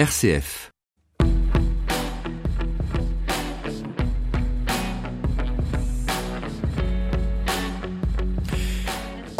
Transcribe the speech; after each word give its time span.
RCF. 0.00 0.70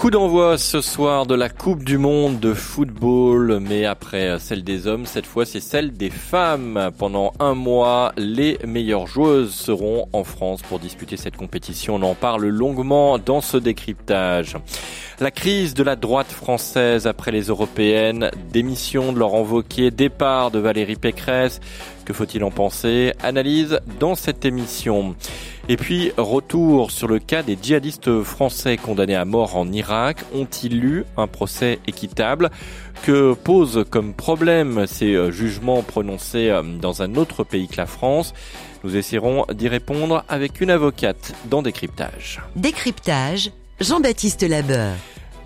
Coup 0.01 0.11
d'envoi 0.11 0.57
ce 0.57 0.81
soir 0.81 1.27
de 1.27 1.35
la 1.35 1.51
Coupe 1.51 1.85
du 1.85 1.99
Monde 1.99 2.41
de 2.41 2.55
football, 2.55 3.61
mais 3.61 3.85
après 3.85 4.39
celle 4.39 4.65
des 4.65 4.87
hommes, 4.87 5.05
cette 5.05 5.27
fois 5.27 5.45
c'est 5.45 5.61
celle 5.61 5.93
des 5.93 6.09
femmes. 6.09 6.91
Pendant 6.97 7.35
un 7.39 7.53
mois, 7.53 8.15
les 8.17 8.57
meilleures 8.67 9.07
joueuses 9.07 9.53
seront 9.53 10.09
en 10.15 10.25
France 10.25 10.63
pour 10.63 10.79
disputer 10.79 11.19
cette 11.19 11.37
compétition. 11.37 11.97
On 11.97 12.03
en 12.03 12.15
parle 12.15 12.47
longuement 12.47 13.19
dans 13.19 13.43
ce 13.43 13.59
décryptage. 13.59 14.57
La 15.19 15.31
crise 15.31 15.75
de 15.75 15.83
la 15.83 15.97
droite 15.97 16.33
française 16.33 17.07
après 17.07 17.31
les 17.31 17.49
européennes, 17.49 18.31
démission 18.51 19.13
de 19.13 19.19
Laurent 19.19 19.43
Wauquiez, 19.43 19.91
départ 19.91 20.51
de 20.51 20.59
Valérie 20.59 20.97
Pécresse, 20.97 21.61
que 22.11 22.17
faut-il 22.17 22.43
en 22.43 22.51
penser 22.51 23.13
Analyse 23.23 23.79
dans 24.01 24.17
cette 24.17 24.45
émission. 24.45 25.15
Et 25.69 25.77
puis, 25.77 26.11
retour 26.17 26.91
sur 26.91 27.07
le 27.07 27.21
cas 27.21 27.45
des 27.45 27.57
djihadistes 27.61 28.23
français 28.25 28.77
condamnés 28.77 29.15
à 29.15 29.25
mort 29.25 29.57
en 29.57 29.71
Irak. 29.71 30.25
Ont-ils 30.35 30.85
eu 30.85 31.05
un 31.17 31.29
procès 31.29 31.79
équitable 31.87 32.51
Que 33.05 33.35
posent 33.35 33.85
comme 33.91 34.13
problème 34.13 34.89
ces 34.89 35.15
euh, 35.15 35.31
jugements 35.31 35.83
prononcés 35.83 36.51
euh, 36.51 36.63
dans 36.63 37.01
un 37.03 37.15
autre 37.15 37.45
pays 37.45 37.69
que 37.69 37.77
la 37.77 37.87
France? 37.87 38.35
Nous 38.83 38.97
essaierons 38.97 39.45
d'y 39.55 39.69
répondre 39.69 40.25
avec 40.29 40.61
une 40.61 40.71
avocate 40.71 41.33
dans 41.49 41.63
Décryptage. 41.63 42.41
Décryptage, 42.57 43.53
Jean-Baptiste 43.81 44.43
Labeur. 44.43 44.97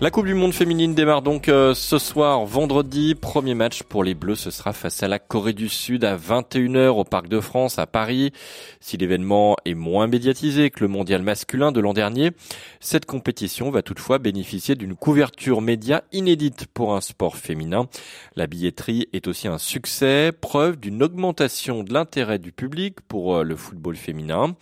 La 0.05 0.11
Coupe 0.11 0.27
du 0.27 0.35
Monde 0.35 0.53
féminine 0.53 0.93
démarre 0.93 1.23
donc 1.23 1.49
euh, 1.49 1.73
ce 1.73 1.97
soir, 1.97 2.45
vendredi. 2.45 3.15
Premier 3.15 3.55
match 3.55 3.81
pour 3.81 4.03
les 4.03 4.13
Bleus, 4.13 4.35
ce 4.35 4.51
sera 4.51 4.71
face 4.71 5.01
à 5.01 5.07
la 5.07 5.17
Corée 5.17 5.53
du 5.53 5.67
Sud 5.67 6.03
à 6.03 6.15
21h 6.15 6.89
au 6.89 7.03
Parc 7.03 7.27
de 7.27 7.39
France 7.39 7.79
à 7.79 7.87
Paris. 7.87 8.31
Si 8.79 8.97
l'événement 8.97 9.55
est 9.65 9.73
moins 9.73 10.05
médiatisé 10.05 10.69
que 10.69 10.81
le 10.81 10.89
mondial 10.89 11.23
masculin 11.23 11.71
de 11.71 11.79
l'an 11.79 11.93
dernier, 11.93 12.33
cette 12.79 13.07
compétition 13.07 13.71
va 13.71 13.81
toutefois 13.81 14.19
bénéficier 14.19 14.75
d'une 14.75 14.93
couverture 14.93 15.61
média 15.61 16.03
inédite 16.11 16.67
pour 16.71 16.95
un 16.95 17.01
sport 17.01 17.35
féminin. 17.35 17.87
La 18.35 18.45
billetterie 18.45 19.09
est 19.11 19.27
aussi 19.27 19.47
un 19.47 19.57
succès, 19.57 20.31
preuve 20.39 20.77
d'une 20.77 21.01
augmentation 21.01 21.81
de 21.81 21.91
l'intérêt 21.91 22.37
du 22.37 22.51
public 22.51 23.01
pour 23.07 23.37
euh, 23.37 23.43
le 23.43 23.55
football 23.55 23.95
féminin. 23.95 24.55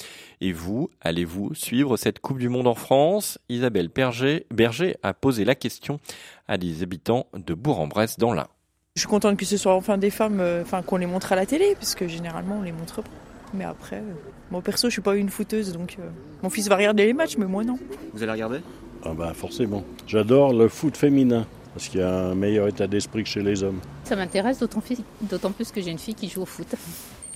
Et 0.46 0.52
vous, 0.52 0.90
allez-vous 1.00 1.56
suivre 1.56 1.96
cette 1.96 2.20
Coupe 2.20 2.38
du 2.38 2.50
Monde 2.50 2.68
en 2.68 2.76
France? 2.76 3.40
Isabelle 3.48 3.88
Berger, 3.88 4.46
Berger 4.54 4.98
a 5.02 5.14
posé 5.14 5.46
la 5.46 5.56
question 5.56 6.02
à 6.50 6.58
des 6.58 6.84
habitants 6.84 7.28
de 7.34 7.54
Bourg-en-Bresse 7.54 8.18
dans 8.18 8.34
l'Ain. 8.34 8.50
Je 8.98 9.00
suis 9.00 9.08
contente 9.08 9.38
que 9.38 9.46
ce 9.46 9.56
soit 9.56 9.74
enfin 9.74 9.98
des 9.98 10.10
femmes, 10.10 10.42
euh, 10.42 10.62
enfin 10.62 10.82
qu'on 10.82 10.98
les 10.98 11.06
montre 11.06 11.32
à 11.32 11.38
la 11.38 11.46
télé, 11.46 11.76
parce 11.76 11.96
que 11.96 12.10
généralement 12.10 12.58
on 12.60 12.62
les 12.62 12.74
montre 12.74 13.02
pas. 13.02 13.10
Mais 13.54 13.64
après, 13.64 14.00
euh, 14.00 14.14
moi 14.52 14.62
perso, 14.62 14.90
je 14.90 14.92
suis 14.92 15.02
pas 15.02 15.16
une 15.16 15.30
fouteuse, 15.30 15.72
donc 15.72 15.96
euh, 15.98 16.10
mon 16.42 16.50
fils 16.50 16.68
va 16.68 16.76
regarder 16.76 17.06
les 17.06 17.14
matchs, 17.14 17.38
mais 17.38 17.46
moi 17.46 17.64
non. 17.64 17.80
Vous 18.12 18.22
allez 18.22 18.34
regarder? 18.34 18.60
Ah 19.06 19.14
bah 19.14 19.32
forcément. 19.34 19.86
J'adore 20.08 20.52
le 20.52 20.68
foot 20.68 20.98
féminin 20.98 21.48
parce 21.74 21.88
qu'il 21.88 22.02
y 22.02 22.04
a 22.04 22.14
un 22.14 22.36
meilleur 22.36 22.68
état 22.68 22.88
d'esprit 22.88 23.24
que 23.24 23.30
chez 23.30 23.44
les 23.44 23.64
hommes. 23.64 23.80
Ça 24.04 24.18
m'intéresse 24.18 24.60
d'autant 24.60 25.52
plus 25.52 25.72
que 25.72 25.82
j'ai 25.82 25.92
une 25.92 26.00
fille 26.00 26.16
qui 26.16 26.28
joue 26.28 26.42
au 26.42 26.46
foot. 26.46 26.68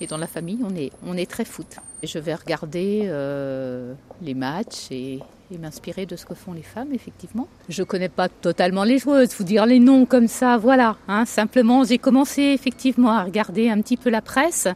Et 0.00 0.06
dans 0.06 0.16
la 0.16 0.26
famille, 0.26 0.58
on 0.64 0.74
est, 0.76 0.90
on 1.06 1.16
est 1.16 1.28
très 1.28 1.44
foot. 1.44 1.76
Et 2.02 2.06
je 2.06 2.18
vais 2.18 2.34
regarder 2.34 3.02
euh, 3.04 3.94
les 4.22 4.34
matchs 4.34 4.90
et, 4.90 5.20
et 5.50 5.58
m'inspirer 5.58 6.06
de 6.06 6.14
ce 6.14 6.24
que 6.24 6.34
font 6.34 6.52
les 6.52 6.62
femmes, 6.62 6.92
effectivement. 6.92 7.48
Je 7.68 7.82
connais 7.82 8.08
pas 8.08 8.28
totalement 8.28 8.84
les 8.84 8.98
joueuses, 8.98 9.34
vous 9.36 9.44
dire 9.44 9.66
les 9.66 9.80
noms 9.80 10.06
comme 10.06 10.28
ça, 10.28 10.56
voilà. 10.56 10.96
Hein. 11.08 11.24
Simplement, 11.24 11.84
j'ai 11.84 11.98
commencé 11.98 12.42
effectivement 12.42 13.10
à 13.10 13.24
regarder 13.24 13.70
un 13.70 13.80
petit 13.80 13.96
peu 13.96 14.10
la 14.10 14.22
presse 14.22 14.68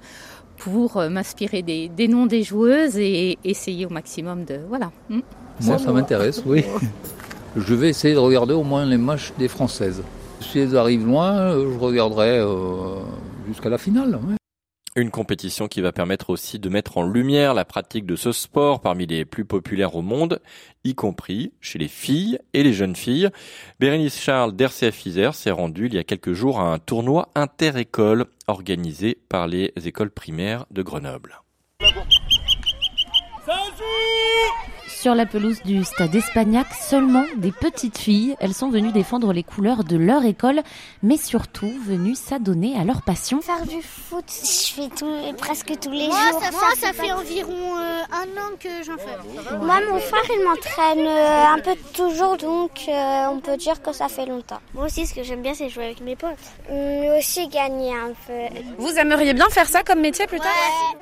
pour 0.59 0.97
euh, 0.97 1.09
m'inspirer 1.09 1.62
des, 1.62 1.89
des 1.89 2.09
noms 2.09 2.27
des 2.27 2.43
joueuses 2.43 2.97
et 2.97 3.39
essayer 3.45 3.87
au 3.87 3.91
maximum 3.91 4.45
de... 4.45 4.61
Voilà. 4.69 4.91
Hmm. 5.09 5.21
Moi, 5.61 5.78
ça 5.78 5.93
m'intéresse, 5.93 6.43
oui. 6.44 6.65
Je 7.56 7.75
vais 7.75 7.91
essayer 7.91 8.15
de 8.15 8.19
regarder 8.19 8.55
au 8.55 8.62
moins 8.62 8.87
les 8.87 8.97
matchs 8.97 9.32
des 9.38 9.49
Françaises. 9.49 10.03
Si 10.41 10.59
elles 10.59 10.77
arrivent 10.77 11.06
loin, 11.06 11.32
euh, 11.34 11.72
je 11.72 11.78
regarderai 11.78 12.38
euh, 12.38 13.03
jusqu'à 13.47 13.69
la 13.69 13.78
finale. 13.78 14.19
ouais. 14.28 14.37
Une 14.94 15.10
compétition 15.10 15.69
qui 15.69 15.80
va 15.80 15.91
permettre 15.91 16.28
aussi 16.28 16.58
de 16.58 16.69
mettre 16.69 16.98
en 16.98 17.03
lumière 17.03 17.54
la 17.54 17.64
pratique 17.64 18.04
de 18.04 18.14
ce 18.14 18.30
sport 18.30 18.82
parmi 18.82 19.06
les 19.06 19.25
plus 19.25 19.47
populaires 19.47 19.97
au 19.97 20.03
monde, 20.03 20.38
y 20.84 20.94
compris 20.94 21.54
chez 21.62 21.78
les 21.78 21.88
filles 21.88 22.38
et 22.53 22.62
les 22.62 22.75
jeunes 22.75 22.94
filles. 22.94 23.31
Bérénice 23.81 24.20
Charles 24.20 24.54
d'RCF 24.54 25.06
Isère 25.06 25.34
s'est 25.34 25.50
rendue 25.50 25.86
il 25.86 25.94
y 25.94 25.98
a 25.98 26.04
quelques 26.04 26.34
jours 26.34 26.60
à 26.60 26.75
un 26.75 26.78
tournoi 26.78 27.31
inter-école 27.34 28.26
organisé 28.48 29.16
par 29.31 29.47
les 29.47 29.72
écoles 29.82 30.10
primaires 30.10 30.66
de 30.70 30.82
Grenoble. 30.82 31.41
Sur 35.02 35.16
la 35.16 35.26
pelouse 35.26 35.60
du 35.64 35.82
stade 35.82 36.14
Espagnac, 36.14 36.68
seulement 36.74 37.24
des 37.34 37.50
petites 37.50 37.98
filles. 37.98 38.36
Elles 38.38 38.54
sont 38.54 38.70
venues 38.70 38.92
défendre 38.92 39.32
les 39.32 39.42
couleurs 39.42 39.82
de 39.82 39.96
leur 39.96 40.24
école, 40.24 40.62
mais 41.02 41.16
surtout 41.16 41.72
venues 41.84 42.14
s'adonner 42.14 42.78
à 42.78 42.84
leur 42.84 43.02
passion. 43.02 43.40
Faire 43.40 43.66
du 43.66 43.82
foot, 43.82 44.24
je 44.28 44.72
fais 44.74 44.88
tout, 44.96 45.10
presque 45.36 45.72
tous 45.80 45.90
les 45.90 46.06
Moi, 46.06 46.16
jours. 46.30 46.40
ça, 46.40 46.50
Moi, 46.52 46.60
ça 46.80 46.92
fait 46.92 47.10
environ 47.10 47.50
euh, 47.50 48.02
un 48.12 48.40
an 48.40 48.54
que 48.60 48.68
j'en 48.86 48.96
fais. 48.96 49.56
Moi, 49.56 49.80
mon 49.90 49.98
frère, 49.98 50.22
il 50.38 50.44
m'entraîne 50.44 51.04
euh, 51.04 51.46
un 51.52 51.58
peu 51.58 51.74
toujours, 51.92 52.36
donc 52.36 52.70
euh, 52.86 53.26
on 53.28 53.40
peut 53.40 53.56
dire 53.56 53.82
que 53.82 53.92
ça 53.92 54.06
fait 54.06 54.26
longtemps. 54.26 54.60
Moi 54.72 54.84
aussi, 54.84 55.04
ce 55.08 55.14
que 55.14 55.24
j'aime 55.24 55.42
bien, 55.42 55.54
c'est 55.54 55.69
jouer 55.69 55.86
avec 55.86 56.00
mes 56.00 56.14
potes. 56.14 56.30
Mais 56.70 57.19
aussi 57.19 57.48
gagner 57.48 57.92
un 57.92 58.12
peu. 58.28 58.60
Vous 58.78 58.96
aimeriez 58.96 59.34
bien 59.34 59.48
faire 59.50 59.66
ça 59.66 59.82
comme 59.82 60.00
métier 60.00 60.28
plus 60.28 60.38
tard? 60.38 60.52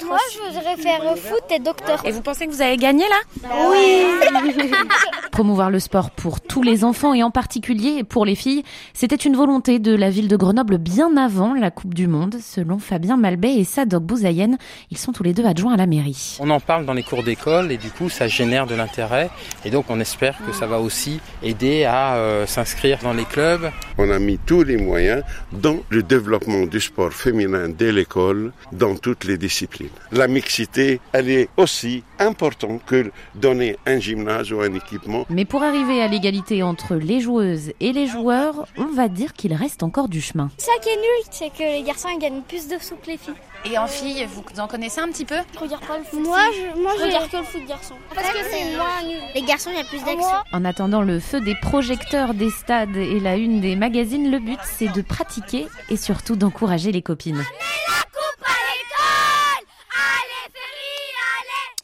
Moi, 0.07 0.17
je 0.33 0.39
voudrais 0.55 0.77
faire 0.79 1.05
le 1.05 1.17
foot 1.21 1.45
et 1.51 1.59
docteur. 1.59 2.01
Et 2.07 2.13
vous 2.13 2.23
pensez 2.23 2.47
que 2.47 2.51
vous 2.53 2.63
allez 2.63 2.79
gagner 2.79 3.05
là? 3.07 3.51
Oui. 3.69 3.90
Promouvoir 5.33 5.71
le 5.71 5.79
sport 5.79 6.11
pour 6.11 6.41
tous 6.41 6.63
les 6.63 6.85
enfants 6.85 7.15
et 7.15 7.23
en 7.23 7.31
particulier 7.31 8.05
pour 8.05 8.25
les 8.25 8.35
filles, 8.35 8.63
c'était 8.93 9.17
une 9.17 9.37
volonté 9.37 9.79
de 9.79 9.95
la 9.95 10.11
ville 10.11 10.29
de 10.29 10.37
Grenoble 10.37 10.79
bien 10.79 11.17
avant 11.17 11.55
la 11.55 11.71
Coupe 11.71 11.95
du 11.95 12.07
Monde, 12.07 12.37
selon 12.41 12.79
Fabien 12.79 13.17
Malbet 13.17 13.55
et 13.55 13.65
Sadok 13.65 14.03
Bouzayen. 14.03 14.59
Ils 14.91 14.99
sont 14.99 15.13
tous 15.13 15.23
les 15.23 15.33
deux 15.33 15.47
adjoints 15.47 15.75
à 15.75 15.77
la 15.77 15.87
mairie. 15.87 16.37
On 16.41 16.51
en 16.51 16.61
parle 16.61 16.85
dans 16.85 16.93
les 16.93 17.03
cours 17.03 17.23
d'école 17.23 17.73
et 17.73 17.79
du 17.79 17.91
coup 17.91 18.09
ça 18.09 18.29
génère 18.29 18.67
de 18.67 18.75
l'intérêt 18.75 19.31
et 19.65 19.71
donc 19.71 19.87
on 19.89 20.01
espère 20.01 20.37
que 20.47 20.53
ça 20.53 20.67
va 20.67 20.81
aussi 20.81 21.21
aider 21.43 21.85
à 21.85 22.17
euh, 22.17 22.47
s'inscrire 22.47 22.99
dans 23.03 23.13
les 23.13 23.25
clubs. 23.25 23.71
On 24.03 24.09
a 24.09 24.19
mis 24.19 24.39
tous 24.39 24.63
les 24.63 24.79
moyens 24.79 25.23
dans 25.53 25.81
le 25.91 26.03
développement 26.03 26.65
du 26.65 26.81
sport 26.81 27.13
féminin 27.13 27.69
dès 27.69 27.93
l'école, 27.93 28.51
dans 28.73 28.97
toutes 28.97 29.25
les 29.25 29.37
disciplines. 29.37 29.91
La 30.11 30.27
mixité, 30.27 31.03
elle 31.13 31.29
est 31.29 31.51
aussi 31.59 32.03
importante 32.19 32.81
que 32.87 33.11
donner 33.35 33.77
un 33.85 34.01
gymnase 34.01 34.53
ou 34.53 34.61
un 34.63 34.73
équipement. 34.73 35.27
Mais 35.29 35.45
pour 35.45 35.63
arriver 35.63 36.01
à 36.01 36.09
l'égalité 36.09 36.63
entre 36.63 36.95
les 36.95 37.21
joueuses 37.21 37.73
et 37.79 37.93
les 37.93 38.07
joueurs, 38.07 38.67
on 38.79 38.87
va 38.87 39.09
dire 39.09 39.35
qu'il 39.35 39.53
reste 39.53 39.83
encore 39.83 40.09
du 40.09 40.23
chemin. 40.23 40.51
Ça 40.57 40.73
qui 40.81 40.89
est 40.89 40.97
nul, 40.97 41.27
c'est 41.31 41.51
que 41.51 41.63
les 41.63 41.83
garçons 41.83 42.09
gagnent 42.19 42.41
plus 42.49 42.69
de 42.69 42.79
sous 42.81 42.97
que 42.97 43.11
les 43.11 43.19
filles. 43.19 43.35
Et 43.65 43.77
en 43.77 43.87
fille, 43.87 44.27
vous 44.27 44.43
en 44.59 44.67
connaissez 44.67 45.01
un 45.01 45.09
petit 45.09 45.25
peu 45.25 45.37
Je 45.55 45.59
regarde 45.59 45.85
pas 45.85 45.99
le 45.99 46.05
foot. 46.05 46.21
Moi, 46.21 46.39
je, 46.55 46.81
moi, 46.81 46.93
je 46.99 47.05
regarde 47.05 47.31
que 47.31 47.37
le 47.37 47.43
foot 47.43 47.67
garçon. 47.67 47.95
Parce 48.15 48.29
que 48.29 48.39
c'est 48.51 48.77
moins 48.77 49.03
nul. 49.07 49.21
Les 49.35 49.43
garçons, 49.43 49.71
il 49.73 49.77
y 49.77 49.81
a 49.81 49.85
plus 49.85 49.99
d'action. 49.99 50.39
En 50.53 50.65
attendant 50.65 51.03
le 51.03 51.21
feu 51.21 51.41
des 51.41 51.55
projecteurs 51.61 52.33
des 52.35 52.51
stades 52.51 52.97
et 52.97 53.21
la 53.21 53.37
une 53.37 53.61
des 53.61 53.77
magazines, 53.77 54.31
le 54.31 54.39
but 54.39 54.59
c'est 54.65 54.89
de 54.89 55.03
pratiquer 55.03 55.67
et 55.91 55.97
surtout 55.97 56.37
d'encourager 56.37 56.91
les 56.91 57.03
copines. 57.03 57.45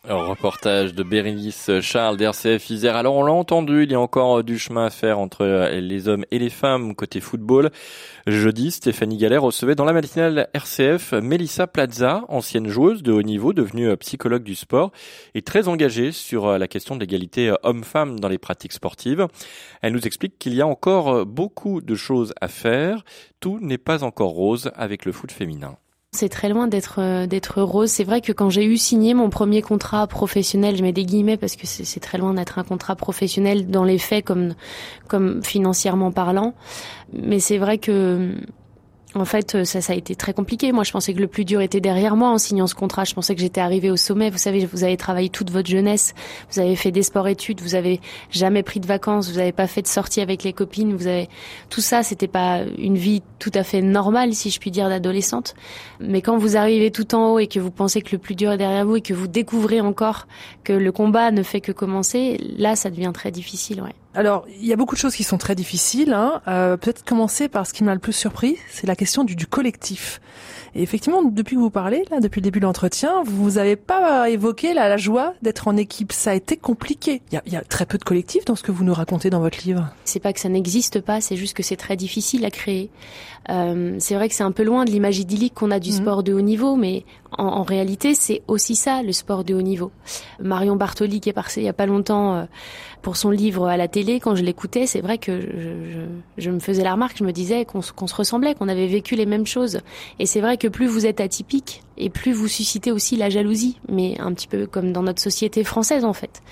Reportage 0.08 0.94
de 0.94 1.02
Bérénice 1.02 1.70
Charles 1.80 2.16
d'RCF 2.16 2.70
Isère. 2.70 2.96
Alors 2.96 3.16
on 3.16 3.24
l'a 3.24 3.32
entendu, 3.32 3.82
il 3.82 3.90
y 3.90 3.94
a 3.94 4.00
encore 4.00 4.44
du 4.44 4.58
chemin 4.58 4.86
à 4.86 4.90
faire 4.90 5.18
entre 5.18 5.68
les 5.72 6.08
hommes 6.08 6.24
et 6.30 6.38
les 6.38 6.50
femmes 6.50 6.94
côté 6.94 7.20
football. 7.20 7.70
Jeudi, 8.26 8.70
Stéphanie 8.70 9.16
Gallet 9.16 9.36
recevait 9.36 9.74
dans 9.74 9.84
la 9.84 9.92
matinale 9.92 10.48
RCF 10.54 11.12
Melissa 11.12 11.66
Plaza, 11.66 12.24
ancienne 12.28 12.68
joueuse 12.68 13.02
de 13.02 13.12
haut 13.12 13.22
niveau, 13.22 13.52
devenue 13.52 13.96
psychologue 13.96 14.44
du 14.44 14.54
sport 14.54 14.92
et 15.34 15.42
très 15.42 15.68
engagée 15.68 16.12
sur 16.12 16.58
la 16.58 16.68
question 16.68 16.94
de 16.94 17.00
l'égalité 17.00 17.54
homme-femme 17.62 18.20
dans 18.20 18.28
les 18.28 18.38
pratiques 18.38 18.72
sportives. 18.72 19.26
Elle 19.82 19.92
nous 19.92 20.06
explique 20.06 20.38
qu'il 20.38 20.54
y 20.54 20.60
a 20.60 20.66
encore 20.66 21.26
beaucoup 21.26 21.80
de 21.80 21.94
choses 21.94 22.32
à 22.40 22.48
faire. 22.48 23.04
Tout 23.40 23.58
n'est 23.60 23.78
pas 23.78 24.04
encore 24.04 24.30
rose 24.30 24.70
avec 24.76 25.04
le 25.04 25.12
foot 25.12 25.32
féminin. 25.32 25.76
C'est 26.16 26.30
très 26.30 26.48
loin 26.48 26.66
d'être 26.66 26.96
euh, 26.98 27.26
d'être. 27.26 27.86
C'est 27.86 28.04
vrai 28.04 28.22
que 28.22 28.32
quand 28.32 28.48
j'ai 28.48 28.64
eu 28.64 28.78
signé 28.78 29.12
mon 29.12 29.28
premier 29.28 29.60
contrat 29.60 30.06
professionnel, 30.06 30.74
je 30.74 30.82
mets 30.82 30.92
des 30.92 31.04
guillemets 31.04 31.36
parce 31.36 31.56
que 31.56 31.66
c'est 31.66 32.00
très 32.00 32.16
loin 32.16 32.32
d'être 32.32 32.58
un 32.58 32.64
contrat 32.64 32.96
professionnel 32.96 33.70
dans 33.70 33.84
les 33.84 33.98
faits 33.98 34.24
comme 34.24 34.54
comme 35.08 35.42
financièrement 35.42 36.12
parlant. 36.12 36.54
Mais 37.12 37.38
c'est 37.38 37.58
vrai 37.58 37.76
que 37.76 38.34
En 39.16 39.24
fait, 39.24 39.54
euh, 39.54 39.64
ça, 39.64 39.80
ça 39.80 39.94
a 39.94 39.96
été 39.96 40.14
très 40.14 40.34
compliqué. 40.34 40.72
Moi, 40.72 40.84
je 40.84 40.92
pensais 40.92 41.14
que 41.14 41.20
le 41.20 41.26
plus 41.26 41.46
dur 41.46 41.62
était 41.62 41.80
derrière 41.80 42.16
moi 42.16 42.28
en 42.28 42.36
signant 42.36 42.66
ce 42.66 42.74
contrat. 42.74 43.04
Je 43.04 43.14
pensais 43.14 43.34
que 43.34 43.40
j'étais 43.40 43.62
arrivée 43.62 43.90
au 43.90 43.96
sommet. 43.96 44.28
Vous 44.28 44.36
savez, 44.36 44.66
vous 44.66 44.84
avez 44.84 44.98
travaillé 44.98 45.30
toute 45.30 45.50
votre 45.50 45.70
jeunesse. 45.70 46.14
Vous 46.50 46.60
avez 46.60 46.76
fait 46.76 46.90
des 46.90 47.02
sports-études. 47.02 47.62
Vous 47.62 47.74
avez 47.74 48.02
jamais 48.30 48.62
pris 48.62 48.78
de 48.78 48.86
vacances. 48.86 49.30
Vous 49.30 49.38
n'avez 49.38 49.52
pas 49.52 49.66
fait 49.66 49.80
de 49.80 49.86
sortie 49.86 50.20
avec 50.20 50.42
les 50.42 50.52
copines. 50.52 50.94
Vous 50.94 51.06
avez 51.06 51.30
tout 51.70 51.80
ça. 51.80 52.02
C'était 52.02 52.28
pas 52.28 52.60
une 52.76 52.98
vie 52.98 53.22
tout 53.38 53.52
à 53.54 53.62
fait 53.62 53.80
normale, 53.80 54.34
si 54.34 54.50
je 54.50 54.60
puis 54.60 54.70
dire, 54.70 54.90
d'adolescente. 54.90 55.54
Mais 55.98 56.20
quand 56.20 56.36
vous 56.36 56.58
arrivez 56.58 56.90
tout 56.90 57.14
en 57.14 57.32
haut 57.32 57.38
et 57.38 57.46
que 57.46 57.58
vous 57.58 57.70
pensez 57.70 58.02
que 58.02 58.12
le 58.12 58.18
plus 58.18 58.34
dur 58.34 58.52
est 58.52 58.58
derrière 58.58 58.84
vous 58.84 58.96
et 58.96 59.00
que 59.00 59.14
vous 59.14 59.28
découvrez 59.28 59.80
encore 59.80 60.26
que 60.62 60.74
le 60.74 60.92
combat 60.92 61.30
ne 61.30 61.42
fait 61.42 61.62
que 61.62 61.72
commencer, 61.72 62.38
là, 62.58 62.76
ça 62.76 62.90
devient 62.90 63.12
très 63.14 63.30
difficile. 63.30 63.80
Ouais. 63.80 63.94
Alors, 64.16 64.46
il 64.48 64.66
y 64.66 64.72
a 64.72 64.76
beaucoup 64.76 64.94
de 64.94 65.00
choses 65.00 65.14
qui 65.14 65.24
sont 65.24 65.36
très 65.36 65.54
difficiles. 65.54 66.14
Hein. 66.14 66.40
Euh, 66.48 66.78
Peut-être 66.78 67.04
commencer 67.04 67.48
par 67.48 67.66
ce 67.66 67.74
qui 67.74 67.84
m'a 67.84 67.92
le 67.92 68.00
plus 68.00 68.14
surpris, 68.14 68.56
c'est 68.70 68.86
la 68.86 68.96
question 68.96 69.24
du, 69.24 69.36
du, 69.36 69.46
collectif. 69.46 70.22
Et 70.74 70.82
effectivement, 70.82 71.22
depuis 71.22 71.56
que 71.56 71.60
vous 71.60 71.70
parlez, 71.70 72.02
là, 72.10 72.20
depuis 72.20 72.40
le 72.40 72.44
début 72.44 72.60
de 72.60 72.64
l'entretien, 72.64 73.22
vous 73.26 73.52
n'avez 73.52 73.76
pas 73.76 74.30
évoqué 74.30 74.72
la, 74.72 74.88
la 74.88 74.96
joie 74.96 75.34
d'être 75.42 75.68
en 75.68 75.76
équipe. 75.76 76.12
Ça 76.12 76.30
a 76.30 76.34
été 76.34 76.56
compliqué. 76.56 77.20
Il 77.30 77.34
y, 77.34 77.36
a, 77.36 77.42
il 77.44 77.52
y, 77.52 77.56
a, 77.56 77.60
très 77.60 77.84
peu 77.84 77.98
de 77.98 78.04
collectifs 78.04 78.46
dans 78.46 78.56
ce 78.56 78.62
que 78.62 78.72
vous 78.72 78.84
nous 78.84 78.94
racontez 78.94 79.28
dans 79.28 79.40
votre 79.40 79.58
livre. 79.66 79.88
C'est 80.06 80.20
pas 80.20 80.32
que 80.32 80.40
ça 80.40 80.48
n'existe 80.48 81.02
pas, 81.02 81.20
c'est 81.20 81.36
juste 81.36 81.54
que 81.54 81.62
c'est 81.62 81.76
très 81.76 81.96
difficile 81.96 82.46
à 82.46 82.50
créer. 82.50 82.90
Euh, 83.48 83.96
c'est 83.98 84.14
vrai 84.14 84.28
que 84.28 84.34
c'est 84.34 84.42
un 84.42 84.52
peu 84.52 84.64
loin 84.64 84.84
de 84.84 84.90
l'image 84.90 85.18
idyllique 85.18 85.54
qu'on 85.54 85.70
a 85.70 85.78
du 85.78 85.90
mmh. 85.90 85.92
sport 85.92 86.22
de 86.22 86.32
haut 86.32 86.40
niveau, 86.40 86.76
mais 86.76 87.04
en, 87.38 87.44
en 87.44 87.62
réalité, 87.62 88.14
c'est 88.14 88.42
aussi 88.48 88.76
ça, 88.76 89.02
le 89.02 89.12
sport 89.12 89.44
de 89.44 89.54
haut 89.54 89.62
niveau. 89.62 89.92
Marion 90.40 90.76
Bartoli, 90.76 91.20
qui 91.20 91.28
est 91.28 91.32
passée 91.32 91.60
il 91.60 91.64
y 91.64 91.68
a 91.68 91.72
pas 91.72 91.86
longtemps 91.86 92.34
euh, 92.34 92.44
pour 93.02 93.16
son 93.16 93.30
livre 93.30 93.66
à 93.66 93.76
la 93.76 93.88
télé, 93.88 94.05
quand 94.14 94.34
je 94.34 94.42
l'écoutais, 94.42 94.86
c'est 94.86 95.00
vrai 95.00 95.18
que 95.18 95.40
je, 96.38 96.50
me 96.50 96.60
faisais 96.60 96.82
la 96.82 96.92
remarque, 96.92 97.18
je 97.18 97.24
me 97.24 97.32
disais 97.32 97.64
qu'on 97.64 97.80
qu 97.80 98.08
se 98.08 98.14
ressemblait, 98.14 98.54
qu'on 98.54 98.68
avait 98.68 98.86
vécu 98.86 99.16
les 99.16 99.26
mêmes 99.26 99.46
choses. 99.46 99.80
Et 100.18 100.26
c'est 100.26 100.40
vrai 100.40 100.56
que 100.56 100.68
plus 100.68 100.86
vous 100.86 101.06
êtes 101.06 101.20
atypique, 101.20 101.82
et 101.98 102.10
plus 102.10 102.32
vous 102.32 102.48
suscitez 102.48 102.92
aussi 102.92 103.16
la 103.16 103.30
jalousie, 103.30 103.78
mais 103.88 104.18
un 104.20 104.32
petit 104.32 104.48
peu 104.48 104.66
comme 104.66 104.92
dans 104.92 105.02
notre 105.02 105.22
société 105.22 105.64
française 105.64 106.04
en 106.04 106.12
fait. 106.12 106.42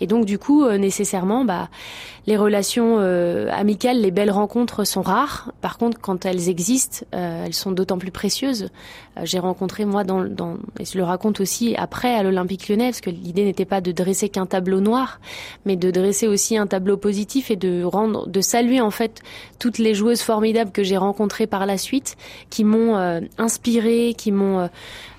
Et 0.00 0.06
donc 0.06 0.24
du 0.24 0.38
coup, 0.38 0.64
euh, 0.64 0.78
nécessairement, 0.78 1.44
bah, 1.44 1.68
les 2.26 2.36
relations 2.36 2.98
euh, 3.00 3.48
amicales, 3.50 4.00
les 4.00 4.12
belles 4.12 4.30
rencontres 4.30 4.84
sont 4.84 5.02
rares. 5.02 5.52
Par 5.60 5.76
contre, 5.76 6.00
quand 6.00 6.24
elles 6.24 6.48
existent, 6.48 7.04
euh, 7.14 7.46
elles 7.46 7.54
sont 7.54 7.72
d'autant 7.72 7.98
plus 7.98 8.12
précieuses. 8.12 8.68
Euh, 9.18 9.22
J'ai 9.24 9.40
rencontré 9.40 9.84
moi 9.84 10.04
dans, 10.04 10.22
dans, 10.24 10.56
et 10.78 10.84
je 10.84 10.96
le 10.98 11.04
raconte 11.04 11.40
aussi 11.40 11.74
après 11.76 12.14
à 12.14 12.22
l'Olympique 12.22 12.68
Lyonnais, 12.68 12.90
parce 12.90 13.00
que 13.00 13.10
l'idée 13.10 13.44
n'était 13.44 13.64
pas 13.64 13.80
de 13.80 13.90
dresser 13.90 14.28
qu'un 14.28 14.46
tableau 14.46 14.80
noir, 14.80 15.20
mais 15.66 15.76
de 15.76 15.90
dresser 15.90 16.28
aussi 16.28 16.56
un 16.56 16.68
tableau 16.68 16.96
positif 16.96 17.50
et 17.50 17.56
de 17.56 17.82
rendre, 17.82 18.28
de 18.28 18.40
saluer 18.40 18.80
en 18.80 18.90
fait 18.90 19.20
toutes 19.58 19.78
les 19.78 19.94
joueuses 19.94 20.22
formidables 20.22 20.70
que 20.70 20.84
j'ai 20.84 20.96
rencontrées 20.96 21.48
par 21.48 21.66
la 21.66 21.76
suite, 21.76 22.16
qui 22.50 22.62
m'ont 22.62 22.96
euh, 22.96 23.20
inspiré, 23.38 24.14
qui 24.16 24.30
m'ont 24.30 24.68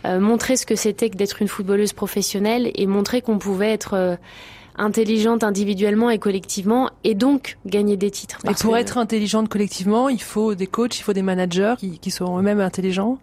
euh, 0.05 0.19
montré 0.19 0.57
ce 0.57 0.65
que 0.65 0.75
c'était 0.75 1.09
que 1.09 1.17
d'être 1.17 1.41
une 1.41 1.47
footballeuse 1.47 1.93
professionnelle 1.93 2.71
et 2.75 2.87
montrer 2.87 3.21
qu'on 3.21 3.37
pouvait 3.37 3.71
être 3.71 3.93
euh, 3.93 4.15
intelligente 4.75 5.43
individuellement 5.43 6.09
et 6.09 6.19
collectivement 6.19 6.89
et 7.03 7.13
donc 7.13 7.57
gagner 7.65 7.97
des 7.97 8.11
titres. 8.11 8.39
Et 8.49 8.53
pour 8.53 8.73
que... 8.73 8.77
être 8.77 8.97
intelligente 8.97 9.49
collectivement, 9.49 10.09
il 10.09 10.21
faut 10.21 10.55
des 10.55 10.67
coachs, 10.67 10.97
il 10.97 11.03
faut 11.03 11.13
des 11.13 11.21
managers 11.21 11.75
qui, 11.77 11.99
qui 11.99 12.11
eux-mêmes 12.39 12.61
intelligents 12.61 13.19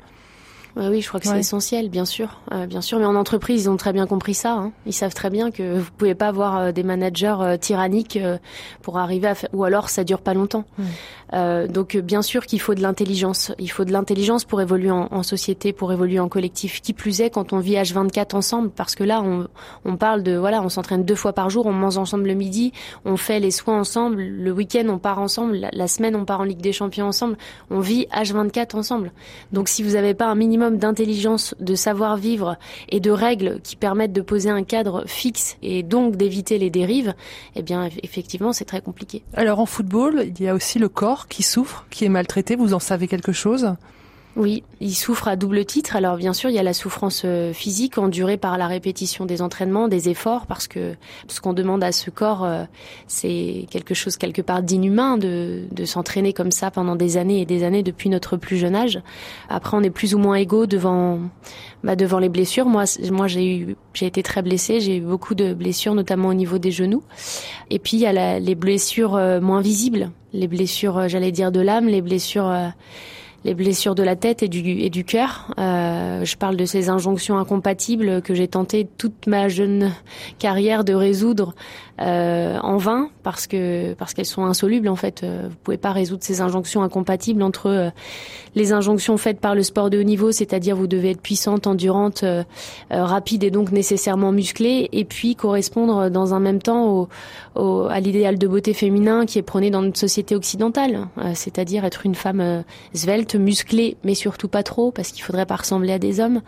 oui, 0.77 0.87
oui, 0.89 1.01
je 1.01 1.09
crois 1.09 1.21
que 1.21 1.27
c'est 1.27 1.39
essentiel, 1.39 1.89
bien 1.89 2.05
sûr, 2.05 2.41
euh, 2.53 2.67
bien 2.67 2.81
sûr. 2.81 2.99
Mais 2.99 3.05
en 3.05 3.17
entreprise, 3.17 3.65
ils 3.65 3.71
ont 3.71 3.77
très 3.77 3.93
bien 3.93 4.07
compris 4.07 4.35
ça. 4.35 4.53
Hein. 4.53 4.73
Ils 4.87 4.93
savent 4.93 5.15
très 5.15 5.31
bien 5.31 5.51
que 5.51 5.79
vous 5.79 5.91
pouvez 5.97 6.15
pas 6.15 6.29
avoir 6.29 6.57
euh, 6.59 6.73
des 6.73 6.85
managers 6.85 7.37
euh, 7.41 7.57
tyranniques 7.57 8.17
euh, 8.17 8.39
pour 8.83 8.99
arriver 8.99 9.29
à 9.29 9.35
ou 9.53 9.65
alors 9.65 9.89
ça 9.89 10.05
dure 10.05 10.21
pas 10.21 10.35
longtemps. 10.35 10.65
Mmh. 10.79 11.67
donc, 11.69 11.97
bien 11.97 12.23
sûr 12.23 12.47
qu'il 12.47 12.61
faut 12.61 12.75
de 12.75 12.83
l'intelligence. 12.83 13.53
Il 13.59 13.71
faut 13.71 13.85
de 13.85 13.93
l'intelligence 13.93 14.45
pour 14.45 14.61
évoluer 14.61 14.91
en, 14.91 15.09
en, 15.11 15.23
société, 15.23 15.73
pour 15.73 15.93
évoluer 15.93 16.19
en 16.19 16.29
collectif. 16.29 16.81
Qui 16.81 16.93
plus 16.93 17.21
est 17.21 17.31
quand 17.31 17.53
on 17.53 17.59
vit 17.59 17.75
H24 17.75 18.37
ensemble, 18.37 18.71
parce 18.71 18.95
que 18.95 19.05
là, 19.05 19.23
on, 19.23 19.47
on 19.85 19.97
parle 19.97 20.23
de 20.23 20.37
voilà, 20.37 20.63
on 20.63 20.69
s'entraîne 20.69 21.05
deux 21.05 21.15
fois 21.15 21.33
par 21.33 21.51
jour, 21.51 21.67
on 21.67 21.73
mange 21.73 21.99
ensemble 21.99 22.27
le 22.27 22.35
midi, 22.35 22.73
on 23.05 23.17
fait 23.17 23.41
les 23.41 23.51
soins 23.51 23.79
ensemble, 23.79 24.23
le 24.23 24.53
week-end 24.53 24.87
on 24.89 24.99
part 24.99 25.21
ensemble, 25.21 25.57
la, 25.57 25.71
la 25.73 25.89
semaine 25.89 26.17
on 26.17 26.25
part 26.25 26.41
en 26.41 26.45
Ligue 26.45 26.61
des 26.61 26.73
Champions 26.73 27.07
ensemble. 27.07 27.37
On 27.71 27.81
vit 27.81 28.07
H24 28.13 28.77
ensemble. 28.77 29.13
Donc, 29.53 29.69
si 29.69 29.83
vous 29.83 29.93
n'avez 29.93 30.15
pas 30.15 30.27
un 30.27 30.35
minimum 30.35 30.60
d'intelligence, 30.69 31.55
de 31.61 31.75
savoir-vivre 31.75 32.59
et 32.91 33.01
de 33.01 33.11
règles 33.11 33.61
qui 33.63 33.77
permettent 33.77 34.13
de 34.13 34.21
poser 34.21 34.51
un 34.51 34.65
cadre 34.65 35.05
fixe 35.07 35.57
et 35.63 35.83
donc 35.83 36.17
d'éviter 36.17 36.59
les 36.59 36.69
dérives, 36.69 37.15
eh 37.57 37.63
bien 37.63 37.89
effectivement 38.03 38.53
c'est 38.53 38.67
très 38.67 38.83
compliqué. 38.83 39.23
Alors 39.35 39.61
en 39.61 39.67
football, 39.67 40.27
il 40.27 40.45
y 40.45 40.49
a 40.49 40.55
aussi 40.55 40.79
le 40.79 40.89
corps 40.89 41.29
qui 41.29 41.43
souffre, 41.43 41.87
qui 41.91 42.05
est 42.05 42.11
maltraité, 42.11 42.57
vous 42.57 42.75
en 42.75 42.81
savez 42.81 43.09
quelque 43.09 43.33
chose? 43.33 43.75
Oui, 44.37 44.63
il 44.81 44.95
souffre 44.95 45.27
à 45.27 45.35
double 45.35 45.65
titre. 45.65 45.97
Alors 45.97 46.17
bien 46.17 46.33
sûr, 46.33 46.51
il 46.51 46.55
y 46.55 46.59
a 46.59 46.63
la 46.63 46.73
souffrance 46.73 47.23
euh, 47.25 47.53
physique 47.53 47.99
endurée 47.99 48.37
par 48.37 48.59
la 48.59 48.69
répétition 48.69 49.27
des 49.27 49.43
entraînements, 49.43 49.89
des 49.89 50.09
efforts, 50.09 50.47
parce 50.47 50.69
que 50.69 50.95
ce 51.27 51.41
qu'on 51.41 51.53
demande 51.53 51.83
à 51.83 51.91
ce 51.91 52.11
corps, 52.11 52.45
euh, 52.45 52.65
c'est 53.09 53.67
quelque 53.71 53.93
chose 53.93 54.17
quelque 54.17 54.41
part 54.41 54.63
d'inhumain 54.63 55.19
de, 55.19 55.67
s'entraîner 55.85 56.33
comme 56.33 56.53
ça 56.53 56.71
pendant 56.71 56.95
des 56.95 57.17
années 57.17 57.41
et 57.41 57.47
des 57.47 57.65
années 57.65 57.83
depuis 57.83 58.09
notre 58.09 58.37
plus 58.37 58.57
jeune 58.57 58.77
âge. 58.77 59.01
Après, 59.49 59.77
on 59.77 59.83
est 59.83 59.91
plus 59.91 60.15
ou 60.15 60.19
moins 60.19 60.37
égaux 60.37 60.67
devant 60.67 61.19
bah, 61.83 61.97
devant 61.97 62.21
les 62.21 62.29
blessures. 62.29 62.67
Moi, 62.67 62.85
moi, 63.11 63.27
j'ai 63.27 63.57
eu, 63.57 63.77
j'ai 63.95 64.07
été 64.07 64.23
très 64.23 64.43
blessée. 64.43 64.79
J'ai 64.81 64.99
eu 64.99 65.01
beaucoup 65.01 65.35
de 65.35 65.55
blessures, 65.55 65.95
notamment 65.95 66.29
au 66.29 66.35
niveau 66.35 66.59
des 66.59 66.71
genoux. 66.71 67.03
Et 67.71 67.81
puis 67.81 67.97
il 67.97 68.01
y 68.01 68.07
a 68.07 68.39
les 68.39 68.55
blessures 68.55 69.17
euh, 69.17 69.41
moins 69.41 69.61
visibles, 69.61 70.11
les 70.33 70.47
blessures, 70.47 71.09
j'allais 71.09 71.33
dire 71.33 71.51
de 71.51 71.61
l'âme, 71.61 71.89
les 71.89 72.03
blessures 72.03 72.73
les 73.45 73.55
blessures 73.55 73.95
de 73.95 74.03
la 74.03 74.17
tête 74.17 74.43
et 74.43 74.49
du, 74.49 74.81
et 74.81 74.91
cœur. 75.05 75.53
Euh, 75.59 76.25
je 76.25 76.37
parle 76.37 76.57
de 76.57 76.65
ces 76.65 76.89
injonctions 76.89 77.39
incompatibles 77.39 78.23
que 78.23 78.35
j'ai 78.35 78.49
tenté 78.49 78.87
toute 78.99 79.27
ma 79.27 79.49
jeune 79.49 79.93
carrière 80.39 80.85
de 80.85 80.93
résoudre 80.93 81.55
euh, 82.01 82.59
en 82.63 82.77
vain 82.79 83.11
parce 83.23 83.47
que 83.47 83.95
parce 83.95 84.15
qu'elles 84.15 84.25
sont 84.27 84.45
insolubles 84.45 84.89
en 84.89 84.97
fait. 84.97 85.23
Euh, 85.23 85.49
vous 85.51 85.57
pouvez 85.63 85.77
pas 85.77 85.93
résoudre 85.93 86.23
ces 86.23 86.41
injonctions 86.41 86.83
incompatibles 86.83 87.43
entre 87.43 87.67
euh, 87.67 87.91
les 88.55 88.73
injonctions 88.73 89.17
faites 89.17 89.41
par 89.41 89.55
le 89.55 89.63
sport 89.63 89.91
de 89.91 89.99
haut 89.99 90.03
niveau, 90.03 90.33
c'est-à-dire 90.33 90.77
vous 90.77 90.87
devez 90.87 91.11
être 91.11 91.21
puissante, 91.21 91.67
endurante, 91.67 92.23
euh, 92.25 92.43
euh, 92.93 93.05
rapide 93.05 93.45
et 93.45 93.51
donc 93.51 93.71
nécessairement 93.71 94.33
musclée, 94.33 94.89
et 94.93 95.05
puis 95.05 95.35
correspondre 95.37 96.11
dans 96.11 96.35
un 96.35 96.41
même 96.41 96.61
temps 96.61 96.89
au, 96.89 97.09
au, 97.55 97.87
à 97.91 98.01
l'idéal 98.01 98.39
de 98.39 98.47
beauté 98.47 98.73
féminin 98.73 99.27
qui 99.27 99.39
est 99.39 99.43
prôné 99.43 99.71
dans 99.71 99.83
notre 99.83 99.99
société 99.99 100.35
occidentale, 100.35 101.09
c'est-à-dire 101.35 101.85
être 101.85 102.07
une 102.07 102.15
femme 102.15 102.65
svelte, 102.95 103.35
musclée, 103.35 103.97
mais 104.05 104.15
surtout 104.15 104.49
pas 104.49 104.63
trop 104.63 104.91
parce 104.91 105.13
qu'il 105.13 105.23
faudrait 105.23 105.47
pas 105.47 105.57
ressembler 105.57 105.93
à 105.93 105.99
des 105.99 106.21
hommes, 106.21 106.41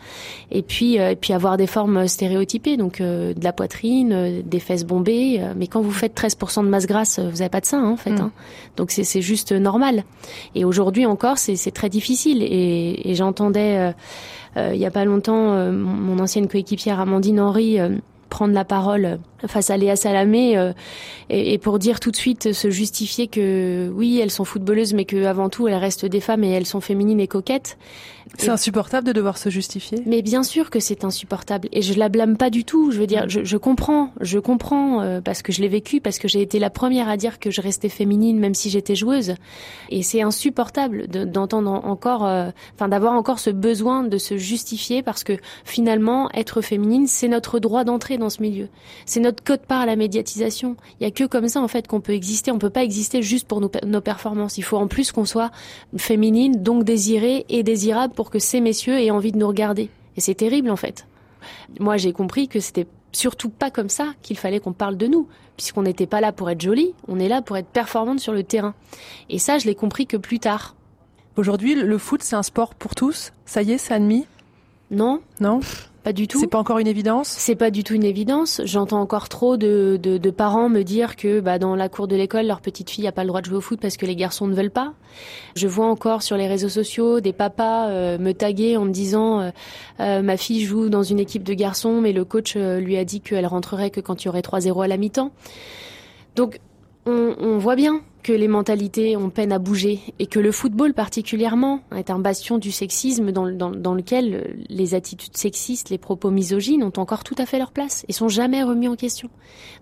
et 0.51 0.63
puis 0.63 0.97
et 0.97 1.17
puis 1.17 1.33
avoir 1.33 1.57
des 1.57 1.67
formes 1.67 2.07
stéréotypées, 2.09 2.77
donc 2.77 3.01
de 3.01 3.35
la 3.43 3.53
poitrine, 3.53 4.43
des 4.45 4.61
fesses 4.61 4.85
bombées 4.85 5.42
mais 5.57 5.67
quand 5.67 5.81
vous 5.81 5.93
faites 5.93 6.19
13% 6.19 6.65
de 6.65 6.69
masse 6.69 6.87
grasse, 6.87 7.19
vous 7.19 7.39
n'avez 7.39 7.49
pas 7.49 7.61
de 7.61 7.67
sein, 7.67 7.83
hein, 7.83 7.91
en 7.91 7.97
fait. 7.97 8.11
Mm. 8.11 8.21
Hein. 8.21 8.33
Donc 8.77 8.91
c'est 8.91 9.23
juste 9.23 9.53
normal. 9.53 10.05
Et 10.55 10.65
aujourd'hui 10.65 11.07
encore, 11.07 11.39
c'est 11.39 11.71
très 11.73 11.89
difficile. 11.89 12.43
Et, 12.43 13.11
et 13.11 13.15
j'entendais 13.15 13.79
euh, 13.79 13.93
euh, 14.57 14.73
il 14.75 14.81
y 14.81 14.87
a 14.87 14.91
pas 14.91 15.05
longtemps 15.05 15.55
euh, 15.55 15.73
mon, 15.73 16.19
ancienne 16.19 16.49
coéquipière 16.49 17.01
Amandine 17.01 17.41
Henry 17.41 17.81
euh, 17.81 17.97
prendre 18.29 18.53
la 18.53 18.65
parole 18.65 19.19
face 19.47 19.71
à 19.71 19.77
Léa 19.77 19.97
Salamé 19.97 20.57
euh, 20.57 20.73
et, 21.31 21.55
et, 21.55 21.59
pour 21.59 21.79
dire 21.79 22.01
tout 22.01 22.11
de 22.11 22.17
suite 22.17 22.53
se 22.53 22.71
justifier 22.71 23.27
que 23.27 23.91
oui 23.95 24.21
elles 24.21 24.31
sont 24.31 24.45
footballeuses 24.45 24.95
mais 24.95 25.05
que 25.05 25.25
avant 25.25 25.49
tout 25.49 25.69
elles 25.69 25.75
restent 25.75 26.07
des 26.07 26.21
femmes 26.21 26.45
et 26.45 26.51
elles 26.51 26.67
sont 26.67 26.81
féminines 26.81 27.21
et 27.21 27.29
coquettes. 27.29 27.77
C'est 28.39 28.49
insupportable 28.49 29.07
de 29.07 29.13
devoir 29.13 29.39
se 29.39 29.51
justifier. 29.51 30.03
Mais 30.07 30.23
bien 30.23 30.43
sûr 30.43 30.71
que 30.71 30.81
c'est 30.81 31.05
insupportable 31.05 31.69
et 31.73 31.83
je 31.83 31.99
la 31.99 32.09
blâme 32.09 32.37
pas 32.37 32.51
du 32.51 32.65
tout. 32.65 32.91
Je 32.91 32.99
veux 32.99 33.07
dire, 33.07 33.29
je, 33.29 33.45
je 33.45 33.57
comprends, 33.57 34.11
je 34.21 34.39
comprends 34.39 35.01
euh, 35.01 35.21
parce 35.21 35.43
que 35.43 35.53
je 35.53 35.61
l'ai 35.61 35.69
vécu, 35.69 36.01
parce 36.01 36.19
que 36.19 36.29
j'ai 36.29 36.41
été 36.41 36.59
la 36.59 36.71
première 36.71 37.09
à 37.09 37.17
dire 37.17 37.39
que 37.39 37.51
je 37.51 37.61
restais 37.61 37.89
féminine 37.89 38.39
même 38.39 38.55
si 38.55 38.71
j'étais 38.71 38.95
joueuse. 38.95 39.35
Et 39.91 40.03
c'est 40.03 40.23
insupportable 40.23 41.09
d'entendre 41.09 41.81
de, 41.81 41.87
encore, 41.87 42.27
euh, 42.27 42.51
enfin 42.75 42.89
d'avoir 42.89 43.13
encore 43.15 43.39
ce 43.39 43.51
besoin 43.51 44.03
de 44.03 44.19
se 44.19 44.37
justifier 44.37 45.03
parce 45.03 45.25
que 45.25 45.37
finalement 45.65 46.31
être 46.33 46.61
féminine 46.63 47.07
c'est 47.07 47.29
notre 47.29 47.59
droit 47.59 47.85
d'entrée 47.85 48.19
dans 48.19 48.31
ce 48.31 48.43
milieu. 48.43 48.69
C'est 49.07 49.21
notre 49.21 49.32
code 49.41 49.63
part 49.67 49.81
à 49.81 49.87
la 49.87 49.97
médiatisation. 49.97 50.77
Il 51.01 51.05
y 51.05 51.07
a 51.07 51.11
que 51.11 51.25
comme 51.25 51.49
ça 51.49 51.61
en 51.61 51.69
fait 51.69 51.87
qu'on 51.89 52.01
peut 52.01 52.13
exister. 52.13 52.51
On 52.51 52.59
peut 52.59 52.71
pas 52.71 52.85
exister 52.85 53.23
juste 53.23 53.49
pour 53.49 53.61
nos, 53.61 53.71
nos 53.87 54.01
performances. 54.01 54.59
Il 54.59 54.63
faut 54.63 54.77
en 54.77 54.89
plus 54.89 55.13
qu'on 55.13 55.25
soit 55.25 55.51
féminine, 55.97 56.63
donc 56.63 56.85
désirée 56.85 57.47
et 57.49 57.63
désirable 57.63 58.15
pour 58.15 58.31
que 58.31 58.39
ces 58.39 58.61
messieurs 58.61 58.99
aient 58.99 59.11
envie 59.11 59.33
de 59.33 59.39
nous 59.39 59.49
regarder. 59.49 59.89
Et 60.17 60.21
c'est 60.21 60.35
terrible 60.35 60.71
en 60.71 60.77
fait. 60.77 61.07
Moi 61.81 61.97
j'ai 61.97 62.13
compris 62.13 62.49
que 62.49 62.61
c'était 62.61 62.87
surtout 63.13 63.51
pas 63.51 63.71
comme 63.71 63.89
ça 63.89 64.15
qu'il 64.23 64.39
fallait 64.39 64.61
qu'on 64.61 64.73
parle 64.73 64.97
de 64.97 65.07
nous, 65.07 65.29
puisqu'on 65.57 65.83
n'était 65.83 66.07
pas 66.07 66.21
là 66.21 66.33
pour 66.33 66.51
être 66.51 66.61
jolie, 66.61 66.95
on 67.09 67.19
est 67.19 67.29
là 67.29 67.43
pour 67.43 67.57
être 67.57 67.69
performante 67.69 68.21
sur 68.21 68.33
le 68.33 68.43
terrain. 68.43 68.75
Et 69.29 69.39
ça, 69.39 69.59
je 69.59 69.67
l'ai 69.67 69.75
compris 69.75 70.07
que 70.07 70.17
plus 70.17 70.39
tard. 70.39 70.75
Aujourd'hui, 71.37 71.75
le 71.75 71.99
foot, 71.99 72.23
c'est 72.23 72.37
un 72.37 72.43
sport 72.43 72.75
pour 72.75 72.95
tous? 72.95 73.33
Ça 73.45 73.63
y 73.63 73.73
est, 73.73 73.79
c'est 73.79 73.95
admis? 73.95 74.27
Non. 74.91 75.21
Non? 75.41 75.61
Pas 76.03 76.13
du 76.13 76.27
tout. 76.27 76.41
C'est 76.41 76.47
pas 76.47 76.59
encore 76.59 76.79
une 76.79 76.87
évidence? 76.87 77.29
C'est 77.29 77.55
pas 77.55 77.71
du 77.71 77.85
tout 77.85 77.95
une 77.95 78.05
évidence. 78.05 78.61
J'entends 78.65 79.01
encore 79.01 79.29
trop 79.29 79.57
de, 79.57 79.99
de, 80.03 80.19
de, 80.19 80.31
parents 80.31 80.69
me 80.69 80.83
dire 80.83 81.17
que 81.17 81.41
bah, 81.41 81.59
dans 81.59 81.77
la 81.77 81.89
cour 81.89 82.09
de 82.09 82.17
l'école, 82.17 82.47
leur 82.47 82.61
petite 82.61 82.91
fille 82.91 83.05
n'a 83.05 83.13
pas 83.13 83.23
le 83.23 83.29
droit 83.29 83.41
de 83.41 83.47
jouer 83.47 83.57
au 83.57 83.61
foot 83.61 83.81
parce 83.81 83.97
que 83.97 84.07
les 84.07 84.17
garçons 84.17 84.47
ne 84.47 84.55
veulent 84.55 84.71
pas. 84.71 84.95
Je 85.55 85.69
vois 85.69 85.87
encore 85.87 86.23
sur 86.23 86.37
les 86.37 86.49
réseaux 86.49 86.69
sociaux 86.69 87.21
des 87.21 87.33
papas 87.33 87.89
euh, 87.89 88.19
me 88.19 88.33
taguer 88.33 88.77
en 88.77 88.85
me 88.85 88.91
disant 88.91 89.41
euh, 89.41 89.51
euh, 90.01 90.23
ma 90.23 90.37
fille 90.37 90.65
joue 90.65 90.89
dans 90.89 91.03
une 91.03 91.21
équipe 91.21 91.45
de 91.45 91.55
garçons, 91.55 92.01
mais 92.01 92.13
le 92.13 92.25
coach 92.25 92.57
lui 92.57 92.97
a 92.97 93.05
dit 93.05 93.21
qu'elle 93.21 93.47
rentrerait 93.47 93.91
que 93.91 94.01
quand 94.01 94.23
il 94.23 94.27
y 94.27 94.29
aurait 94.29 94.41
3-0 94.41 94.85
à 94.85 94.89
la 94.89 94.97
mi-temps. 94.97 95.31
Donc 96.35 96.59
on, 97.07 97.35
on 97.39 97.59
voit 97.59 97.77
bien 97.77 98.03
que 98.23 98.33
les 98.33 98.49
mentalités 98.49 99.17
ont 99.17 99.31
peine 99.31 99.53
à 99.53 99.59
bouger 99.59 100.01
et 100.19 100.27
que 100.27 100.39
le 100.39 100.53
football 100.53 100.95
particulièrement 100.95 101.81
est 101.95 102.11
un 102.11 102.19
bastion 102.19 102.59
du 102.59 102.71
sexisme 102.71 103.33
dans, 103.33 103.51
dans, 103.51 103.71
dans, 103.71 103.95
lequel 103.95 104.65
les 104.69 104.95
attitudes 104.95 105.37
sexistes, 105.37 105.91
les 105.91 105.99
propos 105.99 106.31
misogynes 106.31 106.85
ont 106.85 106.93
encore 106.97 107.25
tout 107.25 107.35
à 107.39 107.47
fait 107.47 107.59
leur 107.59 107.73
place 107.73 108.05
et 108.09 108.13
sont 108.13 108.29
jamais 108.29 108.63
remis 108.63 108.89
en 108.89 108.95
question. 108.95 109.29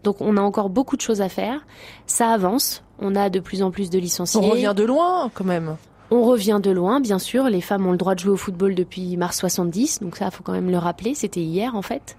Donc 0.04 0.20
on 0.20 0.36
a 0.36 0.40
encore 0.40 0.70
beaucoup 0.70 0.96
de 0.96 1.02
choses 1.02 1.20
à 1.20 1.28
faire. 1.28 1.66
Ça 2.06 2.30
avance. 2.30 2.82
On 2.98 3.14
a 3.14 3.30
de 3.30 3.40
plus 3.40 3.62
en 3.62 3.70
plus 3.70 3.90
de 3.90 3.98
licenciés. 3.98 4.40
On 4.42 4.48
revient 4.48 4.74
de 4.76 4.84
loin 4.84 5.30
quand 5.34 5.44
même. 5.44 5.76
On 6.10 6.24
revient 6.24 6.58
de 6.62 6.70
loin, 6.70 7.00
bien 7.00 7.18
sûr. 7.18 7.44
Les 7.44 7.60
femmes 7.60 7.86
ont 7.86 7.92
le 7.92 7.96
droit 7.96 8.14
de 8.14 8.20
jouer 8.20 8.32
au 8.32 8.36
football 8.36 8.74
depuis 8.74 9.16
mars 9.16 9.38
70, 9.38 10.00
donc 10.00 10.16
ça, 10.16 10.30
faut 10.30 10.42
quand 10.42 10.52
même 10.52 10.70
le 10.70 10.78
rappeler. 10.78 11.14
C'était 11.14 11.40
hier, 11.40 11.76
en 11.76 11.82
fait. 11.82 12.16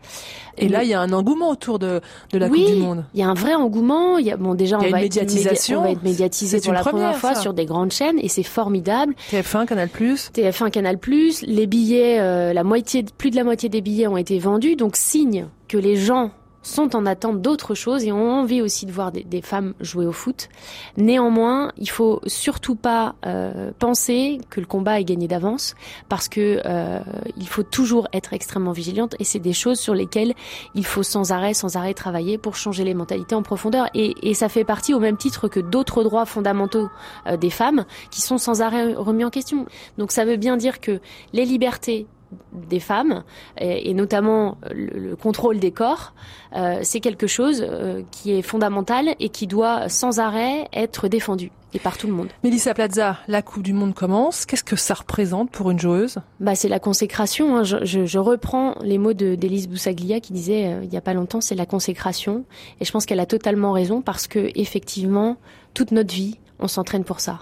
Et, 0.57 0.69
là, 0.69 0.83
il 0.83 0.89
y 0.89 0.93
a 0.93 1.01
un 1.01 1.11
engouement 1.11 1.49
autour 1.49 1.79
de, 1.79 2.01
de 2.31 2.37
la 2.37 2.47
oui, 2.47 2.63
Coupe 2.63 2.73
du 2.73 2.79
Monde. 2.81 3.05
Il 3.13 3.19
y 3.19 3.23
a 3.23 3.29
un 3.29 3.33
vrai 3.33 3.53
engouement. 3.53 4.17
Il 4.17 4.25
y 4.25 4.31
a, 4.31 4.37
bon, 4.37 4.53
déjà, 4.53 4.77
y 4.77 4.79
a 4.79 4.83
on, 4.83 4.85
une 4.85 4.91
va 4.91 4.99
médiatisation. 5.01 5.79
Être 5.79 5.81
on 5.81 5.83
va 5.83 5.91
être 5.91 6.03
médiatisé 6.03 6.61
pour 6.61 6.73
la 6.73 6.81
première, 6.81 7.01
première 7.01 7.17
fois 7.17 7.35
ça. 7.35 7.41
sur 7.41 7.53
des 7.53 7.65
grandes 7.65 7.91
chaînes, 7.91 8.19
et 8.19 8.29
c'est 8.29 8.43
formidable. 8.43 9.13
TF1, 9.31 9.65
Canal+. 9.65 9.89
TF1, 9.89 10.71
Canal+. 10.71 10.97
Les 11.43 11.67
billets, 11.67 12.19
euh, 12.19 12.53
la 12.53 12.63
moitié, 12.63 13.05
plus 13.17 13.31
de 13.31 13.35
la 13.35 13.43
moitié 13.43 13.69
des 13.69 13.81
billets 13.81 14.07
ont 14.07 14.17
été 14.17 14.39
vendus, 14.39 14.75
donc 14.75 14.95
signe 14.95 15.47
que 15.67 15.77
les 15.77 15.95
gens 15.95 16.31
sont 16.63 16.95
en 16.95 17.05
attente 17.05 17.41
d'autres 17.41 17.75
choses 17.75 18.03
et 18.03 18.11
ont 18.11 18.31
envie 18.31 18.61
aussi 18.61 18.85
de 18.85 18.91
voir 18.91 19.11
des, 19.11 19.41
femmes 19.41 19.73
jouer 19.79 20.05
au 20.05 20.11
foot. 20.11 20.49
Néanmoins, 20.97 21.71
il 21.77 21.89
faut 21.89 22.21
surtout 22.27 22.75
pas 22.75 23.15
euh, 23.25 23.71
penser 23.79 24.39
que 24.49 24.59
le 24.59 24.65
combat 24.65 24.99
est 24.99 25.03
gagné 25.03 25.27
d'avance 25.27 25.75
parce 26.09 26.29
que 26.29 26.61
euh, 26.65 26.99
il 27.37 27.47
faut 27.47 27.63
toujours 27.63 28.07
être 28.13 28.33
extrêmement 28.33 28.71
vigilante 28.71 29.15
et 29.19 29.23
c'est 29.23 29.39
des 29.39 29.53
choses 29.53 29.79
sur 29.79 29.95
lesquelles 29.95 30.33
il 30.75 30.85
faut 30.85 31.03
sans 31.03 31.31
arrêt, 31.31 31.53
sans 31.53 31.75
arrêt 31.75 31.93
travailler 31.93 32.37
pour 32.37 32.55
changer 32.55 32.83
les 32.83 32.93
mentalités 32.93 33.35
en 33.35 33.41
profondeur 33.41 33.87
et, 33.93 34.13
et 34.21 34.33
ça 34.33 34.49
fait 34.49 34.63
partie 34.63 34.93
au 34.93 34.99
même 34.99 35.17
titre 35.17 35.47
que 35.47 35.59
d'autres 35.59 36.03
droits 36.03 36.25
fondamentaux 36.25 36.89
euh, 37.27 37.37
des 37.37 37.49
femmes 37.49 37.85
qui 38.11 38.21
sont 38.21 38.37
sans 38.37 38.61
arrêt 38.61 38.93
remis 38.93 39.23
en 39.23 39.29
question. 39.29 39.65
Donc 39.97 40.11
ça 40.11 40.25
veut 40.25 40.37
bien 40.37 40.57
dire 40.57 40.79
que 40.79 40.99
les 41.33 41.45
libertés 41.45 42.07
des 42.53 42.79
femmes 42.79 43.23
et, 43.57 43.89
et 43.89 43.93
notamment 43.93 44.57
le, 44.71 44.87
le, 44.97 45.15
contrôle 45.15 45.59
des 45.59 45.71
corps, 45.71 46.13
euh, 46.55 46.79
c'est 46.83 46.99
quelque 46.99 47.27
chose 47.27 47.65
euh, 47.67 48.01
qui 48.11 48.31
est 48.33 48.41
fondamental 48.41 49.15
et 49.19 49.29
qui 49.29 49.47
doit 49.47 49.89
sans 49.89 50.19
arrêt 50.19 50.67
être 50.73 51.07
défendu 51.07 51.51
et 51.73 51.79
par 51.79 51.97
tout 51.97 52.07
le 52.07 52.13
monde. 52.13 52.29
Mélissa 52.43 52.73
Plaza, 52.73 53.17
la 53.27 53.41
Coupe 53.41 53.63
du 53.63 53.73
Monde 53.73 53.93
commence. 53.93 54.45
Qu'est-ce 54.45 54.63
que 54.63 54.75
ça 54.75 54.93
représente 54.93 55.51
pour 55.51 55.71
une 55.71 55.79
joueuse? 55.79 56.17
Bah, 56.39 56.55
c'est 56.55 56.67
la 56.67 56.79
consécration. 56.79 57.57
Hein. 57.57 57.63
Je, 57.63 57.85
je, 57.85 58.05
je, 58.05 58.19
reprends 58.19 58.75
les 58.81 58.97
mots 58.97 59.13
de 59.13 59.35
d'Élise 59.35 59.69
Boussaglia 59.69 60.19
qui 60.19 60.33
disait 60.33 60.67
euh, 60.67 60.83
il 60.83 60.89
n'y 60.89 60.97
a 60.97 61.01
pas 61.01 61.13
longtemps, 61.13 61.41
c'est 61.41 61.55
la 61.55 61.65
consécration. 61.65 62.43
Et 62.79 62.85
je 62.85 62.91
pense 62.91 63.05
qu'elle 63.05 63.19
a 63.19 63.25
totalement 63.25 63.71
raison 63.71 64.01
parce 64.01 64.27
que 64.27 64.51
effectivement, 64.55 65.37
toute 65.73 65.91
notre 65.91 66.13
vie, 66.13 66.39
on 66.59 66.67
s'entraîne 66.67 67.03
pour 67.03 67.19
ça. 67.19 67.39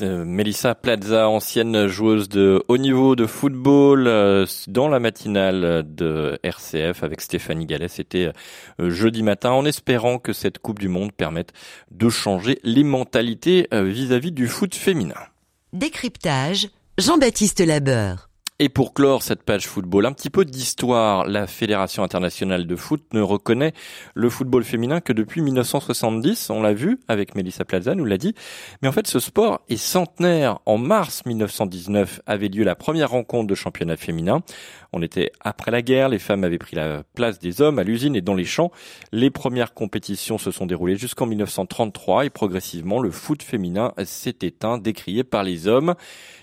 Melissa 0.00 0.74
Plaza, 0.74 1.28
ancienne 1.28 1.86
joueuse 1.88 2.28
de 2.28 2.62
haut 2.68 2.78
niveau 2.78 3.16
de 3.16 3.26
football, 3.26 4.06
euh, 4.06 4.46
dans 4.68 4.88
la 4.88 5.00
matinale 5.00 5.84
de 5.86 6.38
RCF 6.42 7.02
avec 7.02 7.20
Stéphanie 7.20 7.66
Gallet. 7.66 7.88
C'était 7.88 8.32
euh, 8.80 8.90
jeudi 8.90 9.22
matin, 9.22 9.50
en 9.50 9.64
espérant 9.64 10.18
que 10.18 10.32
cette 10.32 10.58
Coupe 10.58 10.78
du 10.78 10.88
Monde 10.88 11.12
permette 11.12 11.52
de 11.90 12.08
changer 12.08 12.60
les 12.62 12.84
mentalités 12.84 13.66
euh, 13.74 13.82
vis-à-vis 13.82 14.30
-vis 14.30 14.34
du 14.34 14.46
foot 14.46 14.74
féminin. 14.74 15.20
Décryptage, 15.72 16.68
Jean-Baptiste 16.98 17.60
Labeur. 17.60 18.28
Et 18.64 18.68
pour 18.68 18.94
clore 18.94 19.24
cette 19.24 19.42
page 19.42 19.66
football, 19.66 20.06
un 20.06 20.12
petit 20.12 20.30
peu 20.30 20.44
d'histoire. 20.44 21.26
La 21.26 21.48
Fédération 21.48 22.04
internationale 22.04 22.64
de 22.64 22.76
foot 22.76 23.02
ne 23.12 23.20
reconnaît 23.20 23.72
le 24.14 24.30
football 24.30 24.62
féminin 24.62 25.00
que 25.00 25.12
depuis 25.12 25.40
1970. 25.40 26.48
On 26.50 26.62
l'a 26.62 26.72
vu 26.72 27.00
avec 27.08 27.34
Melissa 27.34 27.64
Plaza, 27.64 27.96
nous 27.96 28.04
l'a 28.04 28.18
dit. 28.18 28.36
Mais 28.80 28.86
en 28.86 28.92
fait, 28.92 29.08
ce 29.08 29.18
sport 29.18 29.62
est 29.68 29.76
centenaire. 29.76 30.60
En 30.64 30.78
mars 30.78 31.26
1919 31.26 32.20
avait 32.24 32.46
lieu 32.46 32.62
la 32.62 32.76
première 32.76 33.10
rencontre 33.10 33.48
de 33.48 33.56
championnat 33.56 33.96
féminin. 33.96 34.42
On 34.92 35.02
était 35.02 35.32
après 35.40 35.72
la 35.72 35.82
guerre, 35.82 36.10
les 36.10 36.18
femmes 36.20 36.44
avaient 36.44 36.58
pris 36.58 36.76
la 36.76 37.02
place 37.14 37.40
des 37.40 37.62
hommes 37.62 37.80
à 37.80 37.82
l'usine 37.82 38.14
et 38.14 38.20
dans 38.20 38.34
les 38.34 38.44
champs. 38.44 38.70
Les 39.10 39.30
premières 39.30 39.74
compétitions 39.74 40.38
se 40.38 40.52
sont 40.52 40.66
déroulées 40.66 40.96
jusqu'en 40.96 41.26
1933 41.26 42.26
et 42.26 42.30
progressivement 42.30 43.00
le 43.00 43.10
foot 43.10 43.42
féminin 43.42 43.92
s'est 44.04 44.36
éteint, 44.42 44.78
décrié 44.78 45.24
par 45.24 45.42
les 45.42 45.66
hommes. 45.66 45.94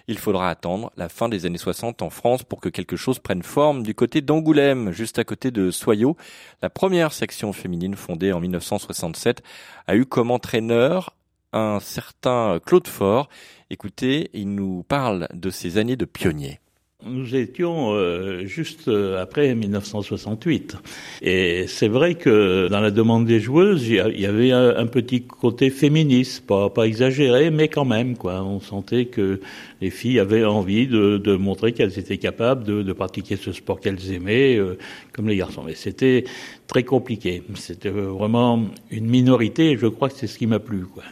Il 0.10 0.18
faudra 0.18 0.50
attendre 0.50 0.92
la 0.98 1.08
fin 1.08 1.30
des 1.30 1.46
années 1.46 1.60
60 1.60 2.02
en 2.02 2.10
France 2.10 2.42
pour 2.42 2.60
que 2.60 2.70
quelque 2.70 2.96
chose 2.96 3.20
prenne 3.20 3.44
forme 3.44 3.84
du 3.84 3.94
côté 3.94 4.22
d'Angoulême, 4.22 4.90
juste 4.92 5.20
à 5.20 5.24
côté 5.24 5.52
de 5.52 5.70
Soyaux. 5.70 6.18
La 6.64 6.72
première 6.72 7.14
section 7.14 7.54
féminine 7.54 7.94
fondée 7.94 8.34
en 8.34 8.40
1967 8.40 9.44
a 9.86 9.96
eu 9.96 10.08
comme 10.08 10.32
entraîneur 10.32 11.16
un 11.54 11.80
certain 11.80 12.60
Claude 12.66 12.88
Fort. 12.88 13.30
Écoutez, 13.70 14.32
il 14.34 14.56
nous 14.56 14.82
parle 14.82 15.28
de 15.32 15.52
ses 15.52 15.78
années 15.78 15.96
de 15.96 16.06
pionnier. 16.06 16.60
Nous 17.06 17.34
étions 17.34 17.94
euh, 17.94 18.46
juste 18.46 18.90
après 19.18 19.56
1968. 19.56 20.76
Et 21.22 21.66
c'est 21.66 21.88
vrai 21.88 22.16
que 22.16 22.68
dans 22.68 22.82
la 22.82 22.92
demande 22.92 23.26
des 23.26 23.40
joueuses, 23.40 23.88
il 23.88 24.20
y 24.20 24.26
avait 24.26 24.52
un, 24.52 24.76
un, 24.76 24.86
petit 24.86 25.24
côté 25.24 25.70
féministe, 25.70 26.46
pas, 26.46 26.70
pas 26.70 26.84
exagéré, 26.84 27.52
mais 27.52 27.70
quand 27.70 27.86
même, 27.86 28.18
quoi. 28.18 28.44
On 28.44 28.60
sentait 28.60 29.06
que 29.06 29.40
les 29.80 29.92
filles 29.92 30.20
avaient 30.20 30.44
envie 30.44 30.88
de, 30.88 31.18
de 31.18 31.38
montrer 31.38 31.72
qu'elles 31.72 31.98
étaient 31.98 32.18
capables 32.18 32.66
de, 32.66 32.84
de, 32.84 32.92
pratiquer 32.92 33.38
ce 33.38 33.54
sport 33.54 33.80
qu'elles 33.80 34.12
aimaient, 34.12 34.58
euh, 34.58 34.78
comme 35.14 35.30
les 35.30 35.38
garçons. 35.38 35.64
Mais 35.66 35.76
c'était 35.76 36.26
très 36.70 36.84
compliqué. 36.84 37.42
C'était 37.56 37.90
vraiment 37.90 38.64
une 38.92 39.08
minorité, 39.08 39.76
je 39.76 39.88
crois 39.88 40.08
que 40.08 40.16
c'est 40.16 40.28
ce 40.28 40.38
qui 40.38 40.46
m'a 40.46 40.60
plu, 40.60 40.86
quoi. 40.86 41.04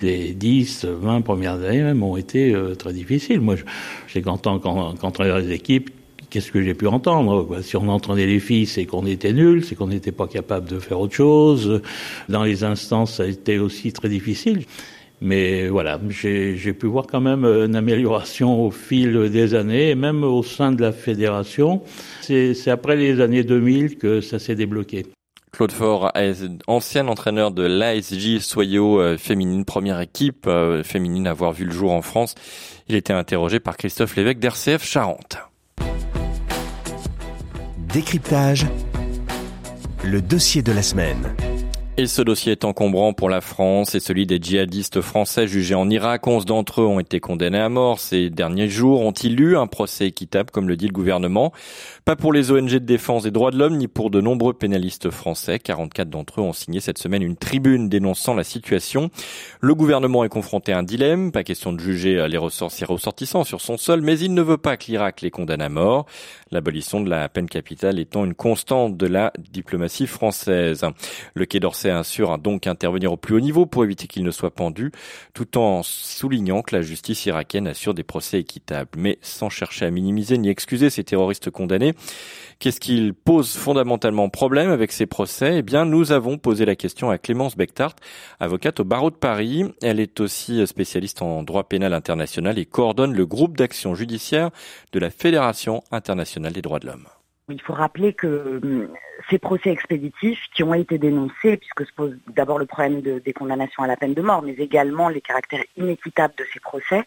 Les 0.00 0.32
10, 0.32 0.86
20 0.86 1.20
premières 1.22 1.54
années 1.54 1.82
même 1.82 2.02
ont 2.04 2.16
été 2.16 2.54
euh, 2.54 2.76
très 2.76 2.92
difficiles. 2.92 3.40
Moi, 3.40 3.56
j'ai 4.06 4.22
qu'en 4.22 4.38
tant 4.38 4.60
qu'entraîneur 4.60 5.42
des 5.42 5.50
équipes, 5.50 5.90
qu'est-ce 6.30 6.52
que 6.52 6.62
j'ai 6.62 6.74
pu 6.74 6.86
entendre 6.86 7.42
quoi? 7.42 7.60
Si 7.60 7.76
on 7.76 7.88
entendait 7.88 8.26
les 8.26 8.38
filles, 8.38 8.66
c'est 8.66 8.86
qu'on 8.86 9.04
était 9.04 9.32
nuls, 9.32 9.64
c'est 9.64 9.74
qu'on 9.74 9.88
n'était 9.88 10.12
pas 10.12 10.28
capable 10.28 10.68
de 10.68 10.78
faire 10.78 11.00
autre 11.00 11.14
chose. 11.14 11.82
Dans 12.28 12.44
les 12.44 12.62
instances, 12.62 13.16
ça 13.16 13.24
a 13.24 13.26
été 13.26 13.58
aussi 13.58 13.92
très 13.92 14.08
difficile. 14.08 14.62
Mais 15.20 15.68
voilà, 15.68 16.00
j'ai 16.08 16.72
pu 16.72 16.86
voir 16.86 17.06
quand 17.06 17.20
même 17.20 17.44
une 17.44 17.76
amélioration 17.76 18.64
au 18.64 18.70
fil 18.70 19.30
des 19.30 19.54
années, 19.54 19.90
et 19.90 19.94
même 19.94 20.24
au 20.24 20.42
sein 20.42 20.72
de 20.72 20.80
la 20.80 20.92
fédération. 20.92 21.82
C'est 22.22 22.68
après 22.68 22.96
les 22.96 23.20
années 23.20 23.44
2000 23.44 23.98
que 23.98 24.20
ça 24.20 24.38
s'est 24.38 24.54
débloqué. 24.54 25.06
Claude 25.52 25.72
Faure, 25.72 26.12
ancien 26.68 27.08
entraîneur 27.08 27.50
de 27.50 27.62
l'ASJ 27.62 28.38
Soyaux 28.38 29.00
euh, 29.00 29.18
féminine, 29.18 29.64
première 29.64 30.00
équipe 30.00 30.46
euh, 30.46 30.82
féminine 30.84 31.26
à 31.26 31.30
avoir 31.30 31.52
vu 31.52 31.64
le 31.64 31.72
jour 31.72 31.92
en 31.92 32.02
France. 32.02 32.34
Il 32.88 32.94
était 32.94 33.12
interrogé 33.12 33.60
par 33.60 33.76
Christophe 33.76 34.16
Lévesque 34.16 34.38
d'RCF 34.38 34.84
Charente. 34.84 35.38
Décryptage, 37.92 38.66
le 40.04 40.22
dossier 40.22 40.62
de 40.62 40.72
la 40.72 40.82
semaine. 40.82 41.34
Et 41.96 42.06
ce 42.06 42.22
dossier 42.22 42.52
est 42.52 42.64
encombrant 42.64 43.12
pour 43.12 43.28
la 43.28 43.42
France 43.42 43.94
et 43.94 44.00
celui 44.00 44.24
des 44.24 44.38
djihadistes 44.40 45.02
français 45.02 45.46
jugés 45.46 45.74
en 45.74 45.90
Irak. 45.90 46.26
Onze 46.26 46.46
d'entre 46.46 46.80
eux 46.80 46.86
ont 46.86 46.98
été 46.98 47.20
condamnés 47.20 47.58
à 47.58 47.68
mort 47.68 48.00
ces 48.00 48.30
derniers 48.30 48.68
jours. 48.68 49.02
Ont-ils 49.02 49.38
eu 49.38 49.56
un 49.56 49.66
procès 49.66 50.06
équitable, 50.06 50.50
comme 50.50 50.66
le 50.66 50.76
dit 50.76 50.86
le 50.86 50.92
gouvernement? 50.92 51.52
Pas 52.10 52.16
pour 52.16 52.32
les 52.32 52.50
ONG 52.50 52.70
de 52.70 52.78
défense 52.78 53.22
des 53.22 53.30
droits 53.30 53.52
de 53.52 53.56
l'homme, 53.56 53.76
ni 53.76 53.86
pour 53.86 54.10
de 54.10 54.20
nombreux 54.20 54.52
pénalistes 54.52 55.10
français. 55.10 55.60
44 55.60 56.10
d'entre 56.10 56.40
eux 56.40 56.42
ont 56.42 56.52
signé 56.52 56.80
cette 56.80 56.98
semaine 56.98 57.22
une 57.22 57.36
tribune 57.36 57.88
dénonçant 57.88 58.34
la 58.34 58.42
situation. 58.42 59.10
Le 59.60 59.76
gouvernement 59.76 60.24
est 60.24 60.28
confronté 60.28 60.72
à 60.72 60.78
un 60.78 60.82
dilemme. 60.82 61.30
Pas 61.30 61.44
question 61.44 61.72
de 61.72 61.78
juger 61.78 62.26
les 62.26 62.36
ressortissants 62.36 63.44
sur 63.44 63.60
son 63.60 63.76
sol, 63.76 64.00
mais 64.00 64.18
il 64.18 64.34
ne 64.34 64.42
veut 64.42 64.56
pas 64.56 64.76
que 64.76 64.86
l'Irak 64.86 65.20
les 65.20 65.30
condamne 65.30 65.62
à 65.62 65.68
mort. 65.68 66.06
L'abolition 66.50 67.00
de 67.00 67.08
la 67.08 67.28
peine 67.28 67.48
capitale 67.48 68.00
étant 68.00 68.24
une 68.24 68.34
constante 68.34 68.96
de 68.96 69.06
la 69.06 69.32
diplomatie 69.38 70.08
française. 70.08 70.84
Le 71.34 71.46
Quai 71.46 71.60
d'Orsay 71.60 71.90
assure 71.90 72.38
donc 72.38 72.66
intervenir 72.66 73.12
au 73.12 73.18
plus 73.18 73.36
haut 73.36 73.40
niveau 73.40 73.66
pour 73.66 73.84
éviter 73.84 74.08
qu'il 74.08 74.24
ne 74.24 74.32
soit 74.32 74.50
pendu, 74.50 74.90
tout 75.32 75.56
en 75.58 75.84
soulignant 75.84 76.62
que 76.62 76.74
la 76.74 76.82
justice 76.82 77.24
irakienne 77.26 77.68
assure 77.68 77.94
des 77.94 78.02
procès 78.02 78.40
équitables, 78.40 78.90
mais 78.96 79.20
sans 79.22 79.48
chercher 79.48 79.86
à 79.86 79.92
minimiser 79.92 80.38
ni 80.38 80.48
excuser 80.48 80.90
ces 80.90 81.04
terroristes 81.04 81.50
condamnés. 81.50 81.94
Qu'est-ce 82.60 82.78
qu'il 82.78 83.14
pose 83.14 83.56
fondamentalement 83.56 84.28
problème 84.28 84.70
avec 84.70 84.92
ces 84.92 85.06
procès? 85.06 85.56
Eh 85.56 85.62
bien, 85.62 85.86
nous 85.86 86.12
avons 86.12 86.36
posé 86.36 86.66
la 86.66 86.76
question 86.76 87.08
à 87.08 87.16
Clémence 87.16 87.56
Bechtart, 87.56 87.96
avocate 88.38 88.80
au 88.80 88.84
barreau 88.84 89.10
de 89.10 89.16
Paris. 89.16 89.64
Elle 89.80 89.98
est 89.98 90.20
aussi 90.20 90.66
spécialiste 90.66 91.22
en 91.22 91.42
droit 91.42 91.64
pénal 91.64 91.94
international 91.94 92.58
et 92.58 92.66
coordonne 92.66 93.14
le 93.14 93.24
groupe 93.24 93.56
d'action 93.56 93.94
judiciaire 93.94 94.50
de 94.92 94.98
la 94.98 95.08
Fédération 95.08 95.82
internationale 95.90 96.52
des 96.52 96.60
droits 96.60 96.80
de 96.80 96.88
l'homme. 96.88 97.06
Il 97.48 97.62
faut 97.62 97.72
rappeler 97.72 98.12
que 98.12 98.60
hum, 98.62 98.88
ces 99.30 99.38
procès 99.38 99.70
expéditifs 99.70 100.40
qui 100.54 100.62
ont 100.62 100.74
été 100.74 100.98
dénoncés, 100.98 101.56
puisque 101.56 101.86
se 101.86 101.92
pose 101.94 102.16
d'abord 102.28 102.58
le 102.58 102.66
problème 102.66 103.00
des 103.00 103.32
condamnations 103.32 103.82
à 103.82 103.86
la 103.86 103.96
peine 103.96 104.14
de 104.14 104.22
mort, 104.22 104.42
mais 104.42 104.52
également 104.52 105.08
les 105.08 105.20
caractères 105.20 105.64
inéquitables 105.76 106.34
de 106.36 106.44
ces 106.52 106.60
procès, 106.60 107.04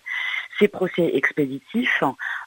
ces 0.60 0.68
procès 0.68 1.16
expéditifs 1.16 2.04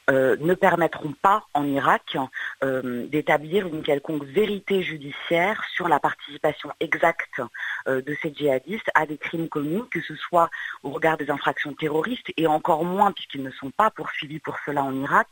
euh, 0.09 0.37
ne 0.39 0.53
permettront 0.53 1.13
pas 1.21 1.43
en 1.53 1.65
Irak 1.65 2.17
d'établir 2.61 3.67
une 3.67 3.83
quelconque 3.83 4.23
vérité 4.23 4.81
judiciaire 4.81 5.63
sur 5.75 5.87
la 5.87 5.99
participation 5.99 6.71
exacte 6.79 7.41
euh, 7.87 8.01
de 8.01 8.15
ces 8.21 8.33
djihadistes 8.33 8.89
à 8.95 9.05
des 9.05 9.17
crimes 9.17 9.47
commis, 9.47 9.83
que 9.89 10.01
ce 10.01 10.15
soit 10.15 10.49
au 10.83 10.89
regard 10.89 11.17
des 11.17 11.29
infractions 11.29 11.73
terroristes 11.73 12.31
et 12.35 12.47
encore 12.47 12.83
moins 12.83 13.11
puisqu'ils 13.11 13.43
ne 13.43 13.51
sont 13.51 13.71
pas 13.71 13.91
poursuivis 13.91 14.39
pour 14.39 14.57
cela 14.65 14.83
en 14.83 14.93
Irak, 15.01 15.27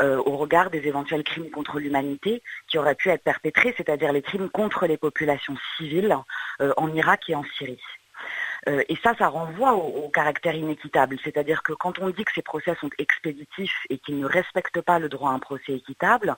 au 0.00 0.36
regard 0.36 0.70
des 0.70 0.86
éventuels 0.86 1.24
crimes 1.24 1.50
contre 1.50 1.80
l'humanité 1.80 2.40
qui 2.68 2.78
auraient 2.78 2.94
pu 2.94 3.08
être 3.08 3.24
perpétrés, 3.24 3.74
c'est-à-dire 3.76 4.12
les 4.12 4.22
crimes 4.22 4.48
contre 4.48 4.86
les 4.86 4.96
populations 4.96 5.56
civiles 5.76 6.16
en 6.60 6.94
Irak 6.94 7.22
et 7.28 7.34
en 7.34 7.44
Syrie. 7.56 7.80
Euh, 8.66 8.82
et 8.88 8.96
ça, 9.02 9.14
ça 9.16 9.28
renvoie 9.28 9.74
au, 9.74 10.08
caractère 10.08 10.54
inéquitable. 10.54 11.16
C'est-à-dire 11.22 11.62
que 11.62 11.72
quand 11.72 11.98
on 11.98 12.08
dit 12.10 12.24
que 12.24 12.32
ces 12.34 12.42
procès 12.42 12.74
sont 12.80 12.90
expéditifs 12.98 13.86
et 13.90 13.98
qu'ils 13.98 14.18
ne 14.18 14.26
respectent 14.26 14.80
pas 14.80 14.98
le 14.98 15.08
droit 15.08 15.30
à 15.30 15.34
un 15.34 15.38
procès 15.38 15.74
équitable, 15.74 16.34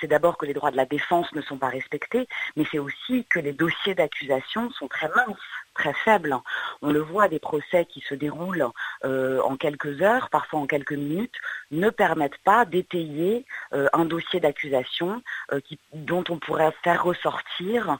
c'est 0.00 0.06
d'abord 0.06 0.36
que 0.36 0.46
les 0.46 0.54
droits 0.54 0.70
de 0.70 0.76
la 0.76 0.86
défense 0.86 1.30
ne 1.32 1.42
sont 1.42 1.58
pas 1.58 1.68
respectés, 1.68 2.26
mais 2.56 2.64
c'est 2.70 2.78
aussi 2.78 3.24
que 3.26 3.38
les 3.38 3.52
dossiers 3.52 3.94
d'accusation 3.94 4.70
sont 4.72 4.88
très 4.88 5.08
minces 5.08 5.38
très 5.80 5.94
faible. 5.94 6.36
On 6.82 6.92
le 6.92 7.00
voit, 7.00 7.28
des 7.28 7.38
procès 7.38 7.86
qui 7.86 8.00
se 8.00 8.14
déroulent 8.14 8.68
euh, 9.04 9.40
en 9.42 9.56
quelques 9.56 10.02
heures, 10.02 10.28
parfois 10.28 10.60
en 10.60 10.66
quelques 10.66 10.92
minutes, 10.92 11.38
ne 11.70 11.88
permettent 11.88 12.42
pas 12.44 12.64
d'étayer 12.66 13.46
euh, 13.72 13.88
un 13.94 14.04
dossier 14.04 14.40
d'accusation 14.40 15.22
euh, 15.52 15.60
dont 15.94 16.24
on 16.28 16.38
pourrait 16.38 16.74
faire 16.84 17.02
ressortir 17.02 17.98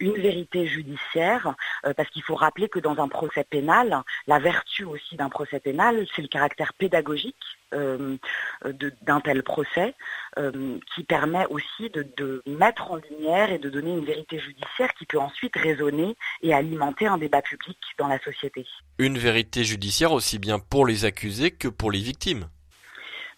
une 0.00 0.14
vérité 0.14 0.66
judiciaire, 0.66 1.54
parce 1.96 2.08
qu'il 2.10 2.22
faut 2.22 2.34
rappeler 2.34 2.68
que 2.68 2.78
dans 2.78 2.98
un 2.98 3.08
procès 3.08 3.44
pénal, 3.44 4.02
la 4.26 4.38
vertu 4.38 4.84
aussi 4.84 5.16
d'un 5.16 5.28
procès 5.28 5.60
pénal, 5.60 6.06
c'est 6.14 6.22
le 6.22 6.28
caractère 6.28 6.72
pédagogique 6.74 7.59
d'un 7.72 9.20
tel 9.20 9.42
procès 9.42 9.94
qui 10.94 11.04
permet 11.04 11.46
aussi 11.46 11.90
de, 11.90 12.06
de, 12.16 12.42
mettre 12.46 12.90
en 12.90 12.96
lumière 12.96 13.52
et 13.52 13.58
de 13.58 13.68
donner 13.70 13.92
une 13.92 14.04
vérité 14.04 14.38
judiciaire 14.38 14.92
qui 14.98 15.06
peut 15.06 15.18
ensuite 15.18 15.56
résonner 15.56 16.16
et 16.42 16.54
alimenter 16.54 17.06
un 17.06 17.18
débat 17.18 17.42
public 17.42 17.78
dans 17.98 18.08
la 18.08 18.18
société. 18.20 18.66
Une 18.98 19.18
vérité 19.18 19.64
judiciaire 19.64 20.12
aussi 20.12 20.38
bien 20.38 20.58
pour 20.58 20.86
les 20.86 21.04
accusés 21.04 21.50
que 21.50 21.68
pour 21.68 21.90
les 21.90 22.00
victimes. 22.00 22.48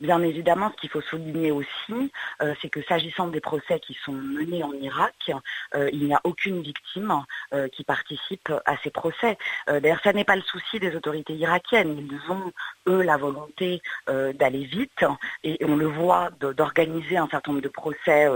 Bien 0.03 0.21
évidemment, 0.23 0.73
ce 0.73 0.81
qu'il 0.81 0.91
faut 0.91 1.01
souligner 1.01 1.53
aussi, 1.53 2.11
euh, 2.43 2.55
c'est 2.61 2.69
que 2.69 2.83
s'agissant 2.83 3.29
des 3.29 3.39
procès 3.39 3.79
qui 3.79 3.97
sont 4.05 4.11
menés 4.11 4.65
en 4.65 4.73
Irak, 4.73 5.31
euh, 5.77 5.89
il 5.93 6.07
n'y 6.07 6.13
a 6.13 6.21
aucune 6.25 6.61
victime 6.61 7.23
euh, 7.53 7.69
qui 7.69 7.85
participe 7.85 8.53
à 8.67 8.77
ces 8.83 8.91
procès. 8.91 9.39
D'ailleurs, 9.69 10.01
ça 10.03 10.13
n'est 10.13 10.25
pas 10.25 10.35
le 10.35 10.43
souci 10.43 10.81
des 10.81 10.97
autorités 10.97 11.35
irakiennes. 11.35 11.97
Ils 12.11 12.33
ont, 12.33 12.53
eux, 12.89 13.03
la 13.03 13.17
volonté 13.17 13.81
d'aller 14.09 14.65
vite 14.65 15.05
et 15.45 15.57
on 15.65 15.77
le 15.77 15.87
voit 15.87 16.31
d'organiser 16.41 17.17
un 17.17 17.29
certain 17.29 17.53
nombre 17.53 17.63
de 17.63 17.69
procès 17.69 18.29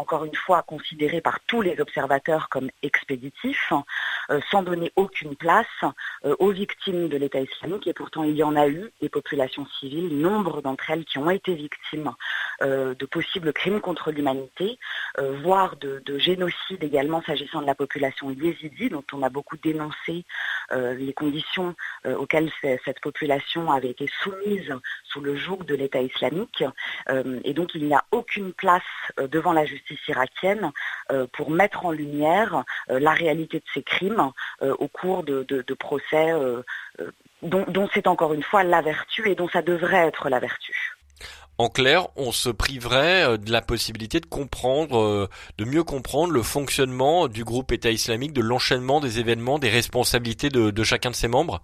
encore 0.00 0.24
une 0.24 0.34
fois 0.34 0.62
considérés 0.62 1.20
par 1.20 1.40
tous 1.40 1.60
les 1.60 1.78
observateurs 1.80 2.48
comme 2.48 2.70
expéditifs, 2.82 3.72
sans 4.50 4.62
donner 4.62 4.92
aucune 4.96 5.36
place 5.36 5.66
euh, 6.24 6.34
aux 6.38 6.50
victimes 6.50 7.08
de 7.08 7.16
l'État 7.16 7.40
islamique. 7.40 7.86
Et 7.86 7.92
pourtant, 7.92 8.22
il 8.22 8.36
y 8.36 8.42
en 8.42 8.56
a 8.56 8.68
eu 8.68 8.90
des 9.00 9.08
populations 9.08 9.66
civiles, 9.78 10.18
nombre 10.20 10.62
d'entre 10.62 10.90
elles 10.90 11.04
qui 11.04 11.18
ont 11.18 11.30
été 11.30 11.54
victimes 11.54 12.12
euh, 12.62 12.94
de 12.94 13.06
possibles 13.06 13.52
crimes 13.52 13.80
contre 13.80 14.10
l'humanité, 14.10 14.78
voire 15.42 15.76
de, 15.76 16.02
génocide 16.18 16.82
également 16.82 17.22
s'agissant 17.22 17.60
de 17.60 17.66
la 17.66 17.74
population 17.74 18.30
yézidi, 18.30 18.88
dont 18.88 19.04
on 19.12 19.22
a 19.22 19.28
beaucoup 19.28 19.56
dénoncé 19.56 20.24
les 20.72 21.12
conditions 21.12 21.74
auxquelles 22.04 22.50
cette 22.84 23.00
population 23.00 23.70
avait 23.70 23.90
été 23.90 24.08
soumise 24.22 24.72
sous 25.04 25.20
le 25.20 25.36
joug 25.36 25.64
de 25.64 25.74
l'État 25.74 26.00
islamique. 26.00 26.62
et 27.44 27.54
donc, 27.54 27.74
il 27.74 27.86
n'y 27.86 27.94
a 27.94 28.04
aucune 28.12 28.52
place 28.52 28.82
devant 29.18 29.52
la 29.52 29.64
justice 29.64 29.98
irakienne 30.08 30.72
euh, 31.10 31.26
pour 31.32 31.50
mettre 31.50 31.86
en 31.86 31.90
lumière 31.90 32.64
euh, 32.90 33.00
la 33.00 33.12
réalité 33.12 33.58
de 33.58 33.64
ces 33.74 33.82
crimes 33.82 34.19
euh, 34.62 34.74
au 34.78 34.88
cours 34.88 35.22
de, 35.24 35.44
procès 35.78 36.32
dont, 37.42 37.88
c'est 37.94 38.06
encore 38.06 38.34
une 38.34 38.42
fois 38.42 38.62
la 38.62 38.82
vertu 38.82 39.28
et 39.28 39.34
dont 39.34 39.48
ça 39.48 39.62
devrait 39.62 40.06
être 40.08 40.28
la 40.28 40.40
vertu. 40.40 40.74
En 41.58 41.68
clair, 41.68 42.08
on 42.16 42.32
se 42.32 42.48
priverait 42.48 43.36
de 43.36 43.52
la 43.52 43.60
possibilité 43.60 44.20
de 44.20 44.26
comprendre, 44.26 45.28
de 45.58 45.64
mieux 45.64 45.84
comprendre 45.84 46.32
le 46.32 46.42
fonctionnement 46.42 47.28
du 47.28 47.44
groupe 47.44 47.72
État 47.72 47.90
islamique, 47.90 48.32
de 48.32 48.40
l'enchaînement 48.40 49.00
des 49.00 49.20
événements, 49.20 49.58
des 49.58 49.68
responsabilités 49.68 50.48
de 50.48 50.82
chacun 50.82 51.10
de 51.10 51.16
ses 51.16 51.28
membres? 51.28 51.62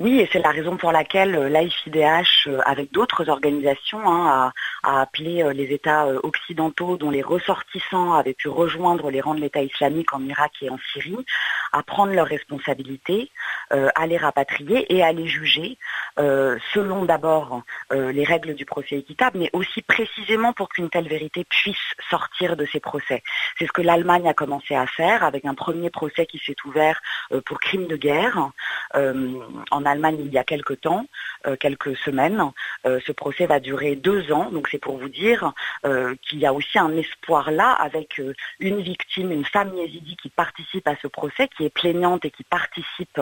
Oui, 0.00 0.18
et 0.18 0.28
c'est 0.32 0.40
la 0.40 0.50
raison 0.50 0.76
pour 0.76 0.90
laquelle 0.90 1.36
euh, 1.36 1.48
l'AIFIDH, 1.48 2.48
euh, 2.48 2.58
avec 2.66 2.90
d'autres 2.90 3.28
organisations, 3.28 4.00
hein, 4.04 4.52
a, 4.82 5.00
appelé 5.00 5.44
euh, 5.44 5.52
les 5.52 5.72
États 5.72 6.08
occidentaux 6.24 6.96
dont 6.96 7.10
les 7.10 7.22
ressortissants 7.22 8.12
avaient 8.12 8.34
pu 8.34 8.48
rejoindre 8.48 9.12
les 9.12 9.20
rangs 9.20 9.36
de 9.36 9.40
l'État 9.40 9.62
islamique 9.62 10.12
en 10.12 10.20
Irak 10.24 10.50
et 10.62 10.70
en 10.70 10.78
Syrie 10.92 11.24
à 11.72 11.84
prendre 11.84 12.12
leurs 12.12 12.26
responsabilités, 12.28 13.30
à 13.70 14.06
les 14.06 14.16
rapatrier 14.16 14.86
et 14.94 15.02
à 15.02 15.12
les 15.12 15.26
juger 15.26 15.76
selon 16.16 17.04
d'abord 17.04 17.62
les 17.90 18.22
règles 18.22 18.54
du 18.54 18.64
procès 18.64 18.96
équitable, 18.98 19.38
mais 19.40 19.50
aussi 19.52 19.82
précisément 19.82 20.52
pour 20.52 20.68
qu'une 20.68 20.88
telle 20.88 21.08
vérité 21.08 21.44
puisse 21.44 21.76
sortir 22.08 22.56
de 22.56 22.64
ces 22.66 22.78
procès. 22.78 23.24
C'est 23.58 23.66
ce 23.66 23.72
que 23.72 23.82
l'Allemagne 23.82 24.28
a 24.28 24.34
commencé 24.34 24.76
à 24.76 24.86
faire 24.86 25.24
avec 25.24 25.44
un 25.46 25.54
premier 25.54 25.90
procès 25.90 26.26
qui 26.26 26.38
s'est 26.38 26.54
ouvert 26.64 27.02
pour 27.44 27.58
crimes 27.58 27.88
de 27.88 27.96
guerre 27.96 28.50
en 28.94 29.83
Allemagne 29.86 30.18
il 30.20 30.32
y 30.32 30.38
a 30.38 30.44
quelques 30.44 30.80
temps, 30.80 31.06
euh, 31.46 31.56
quelques 31.56 31.96
semaines. 31.98 32.42
Euh, 32.86 33.00
ce 33.06 33.12
procès 33.12 33.46
va 33.46 33.60
durer 33.60 33.96
deux 33.96 34.32
ans, 34.32 34.50
donc 34.50 34.68
c'est 34.70 34.78
pour 34.78 34.96
vous 34.96 35.08
dire 35.08 35.52
euh, 35.84 36.14
qu'il 36.22 36.38
y 36.38 36.46
a 36.46 36.52
aussi 36.54 36.78
un 36.78 36.96
espoir 36.96 37.50
là 37.50 37.72
avec 37.72 38.20
une 38.60 38.80
victime, 38.80 39.30
une 39.30 39.44
femme 39.44 39.74
yézidi 39.74 40.16
qui 40.16 40.30
participe 40.30 40.88
à 40.88 40.96
ce 41.02 41.06
procès, 41.06 41.48
qui 41.48 41.64
est 41.64 41.70
plaignante 41.70 42.24
et 42.24 42.30
qui 42.30 42.44
participe 42.44 43.20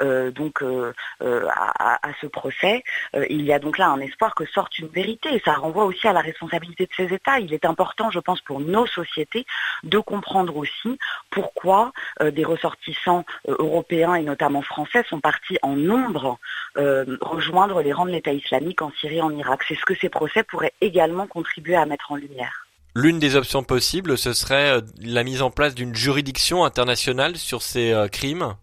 donc 0.00 0.62
à, 0.62 2.08
à, 2.08 2.12
ce 2.20 2.26
procès. 2.26 2.82
il 3.28 3.44
y 3.44 3.52
a 3.52 3.58
donc 3.58 3.78
là 3.78 3.88
un 3.88 4.00
espoir 4.00 4.34
que 4.34 4.46
sorte 4.46 4.78
une 4.78 4.88
vérité 4.88 5.34
et 5.34 5.40
ça 5.44 5.52
renvoie 5.54 5.84
aussi 5.84 6.08
à 6.08 6.12
la 6.12 6.20
responsabilité 6.20 6.86
de 6.86 6.92
ces 6.96 7.14
États. 7.14 7.38
Il 7.38 7.52
est 7.52 7.64
important, 7.64 8.10
je 8.10 8.18
pense, 8.18 8.40
pour 8.40 8.60
nos 8.60 8.86
sociétés 8.86 9.46
de 9.82 9.98
comprendre 9.98 10.56
aussi 10.56 10.98
pourquoi 11.30 11.92
des 12.20 12.44
ressortissants 12.44 13.24
européens 13.46 14.14
et 14.14 14.22
notamment 14.22 14.62
français 14.62 15.04
sont 15.08 15.20
partis 15.20 15.58
en 15.62 15.76
nombre 16.00 16.38
euh, 16.76 17.04
rejoindre 17.20 17.82
les 17.82 17.92
rangs 17.92 18.06
de 18.06 18.12
l'État 18.12 18.32
islamique 18.32 18.82
en 18.82 18.92
Syrie 19.00 19.16
et 19.16 19.22
en 19.22 19.30
Irak. 19.30 19.62
C'est 19.66 19.74
ce 19.74 19.84
que 19.84 19.94
ces 19.94 20.08
procès 20.08 20.42
pourraient 20.42 20.72
également 20.80 21.26
contribuer 21.26 21.76
à 21.76 21.86
mettre 21.86 22.12
en 22.12 22.16
lumière. 22.16 22.66
L'une 22.94 23.18
des 23.18 23.36
options 23.36 23.62
possibles, 23.62 24.18
ce 24.18 24.32
serait 24.32 24.78
euh, 24.78 24.80
la 25.02 25.24
mise 25.24 25.42
en 25.42 25.50
place 25.50 25.74
d'une 25.74 25.94
juridiction 25.94 26.64
internationale 26.64 27.36
sur 27.36 27.62
ces 27.62 27.92
euh, 27.92 28.08
crimes? 28.08 28.54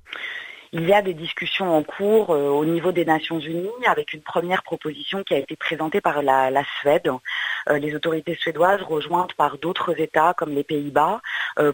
Il 0.73 0.88
y 0.88 0.93
a 0.93 1.02
des 1.02 1.13
discussions 1.13 1.76
en 1.78 1.82
cours 1.82 2.30
au 2.30 2.65
niveau 2.65 2.91
des 2.91 3.06
Nations 3.06 3.39
Unies 3.39 3.69
avec 3.86 4.12
une 4.12 4.21
première 4.21 4.63
proposition 4.63 5.23
qui 5.23 5.34
a 5.34 5.38
été 5.38 5.56
présentée 5.56 6.02
par 6.02 6.21
la, 6.21 6.62
Suède, 6.82 7.10
les 7.69 7.95
autorités 7.95 8.36
suédoises 8.36 8.82
rejointes 8.82 9.34
par 9.36 9.58
d'autres 9.60 9.97
États 9.97 10.34
comme 10.34 10.54
les 10.54 10.65
Pays-Bas 10.65 11.21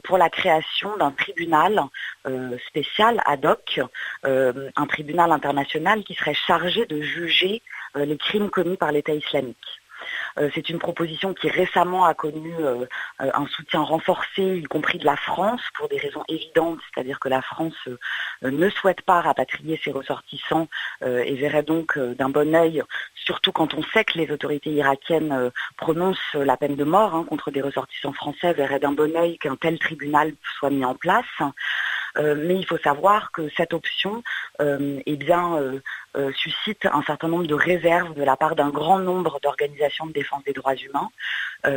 pour 0.04 0.18
la 0.18 0.30
création 0.30 0.96
d'un 0.98 1.12
tribunal 1.12 1.84
euh, 2.26 2.58
spécial 2.70 3.22
ad 3.26 3.46
hoc, 3.46 3.82
euh, 4.26 4.70
un 4.76 4.86
tribunal 4.86 5.32
international 5.32 6.04
qui 6.04 6.14
serait 6.14 6.34
chargé 6.34 6.86
de 6.86 7.02
juger 7.02 7.62
euh, 7.98 8.06
les 8.06 8.18
crimes 8.18 8.50
commis 8.50 8.78
par 8.78 8.92
l'État 8.92 9.14
islamique. 9.14 9.58
C'est 10.54 10.70
une 10.70 10.80
proposition 10.80 11.34
qui 11.34 11.50
récemment 11.50 12.06
a 12.06 12.14
connu 12.14 12.54
un 13.20 13.46
soutien 13.48 13.82
renforcé, 13.82 14.58
y 14.58 14.64
compris 14.64 14.98
de 14.98 15.06
la 15.06 15.16
France, 15.16 15.62
pour 15.76 15.88
des 15.90 15.98
raisons 15.98 16.24
évidentes, 16.28 16.80
c'est-à-dire 16.94 17.20
que 17.20 17.30
la 17.30 17.42
France 17.42 17.78
ne 18.42 18.70
souhaite 18.70 19.02
pas 19.02 19.22
rapatrier 19.22 19.80
ses 19.84 19.92
ressortissants 19.92 20.68
et 21.02 21.36
verrait 21.36 21.64
donc 21.64 21.98
d'un 21.98 22.30
bon 22.30 22.56
œil, 22.56 22.84
surtout 23.16 23.52
quand 23.52 23.74
on 23.74 23.84
sait 23.94 24.04
que 24.04 24.18
les 24.18 24.32
autorités 24.32 24.72
irakiennes 24.72 25.52
prononcent 25.78 26.34
la 26.34 26.58
peine 26.58 26.76
de 26.76 26.84
mort 26.84 27.16
hein, 27.16 27.26
contre 27.28 27.52
des 27.52 27.62
ressortissants 27.62 28.14
français, 28.14 28.54
verrait 28.54 28.80
d'un 28.80 28.94
bon 28.94 29.16
œil 29.16 29.38
qu'un 29.38 29.56
tel 29.56 29.80
tribunal 29.80 30.34
soit 30.58 30.70
mis 30.70 30.86
en 30.86 30.96
place. 30.96 31.26
Euh, 32.18 32.36
mais 32.38 32.56
il 32.56 32.66
faut 32.66 32.78
savoir 32.78 33.32
que 33.32 33.50
cette 33.58 33.74
option 33.74 34.24
euh, 34.62 35.00
eh 35.06 35.16
bien, 35.16 35.56
euh, 36.16 36.32
suscite 36.36 36.86
un 36.86 37.02
certain 37.04 37.28
nombre 37.28 37.48
de 37.48 37.56
réserves 37.56 38.14
de 38.14 38.24
la 38.24 38.38
part 38.38 38.56
d'un 38.56 38.70
grand 38.70 39.00
nombre 39.00 39.40
d'organisations 39.42 40.06
de 40.06 40.14
défense 40.14 40.44
des 40.44 40.54
droits 40.54 40.76
humains, 40.76 41.10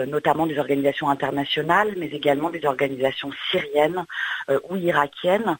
notamment 0.06 0.46
des 0.46 0.58
organisations 0.58 1.08
internationales, 1.08 1.94
mais 1.96 2.08
également 2.08 2.50
des 2.50 2.64
organisations 2.66 3.30
syriennes 3.50 4.04
ou 4.68 4.76
irakiennes 4.76 5.56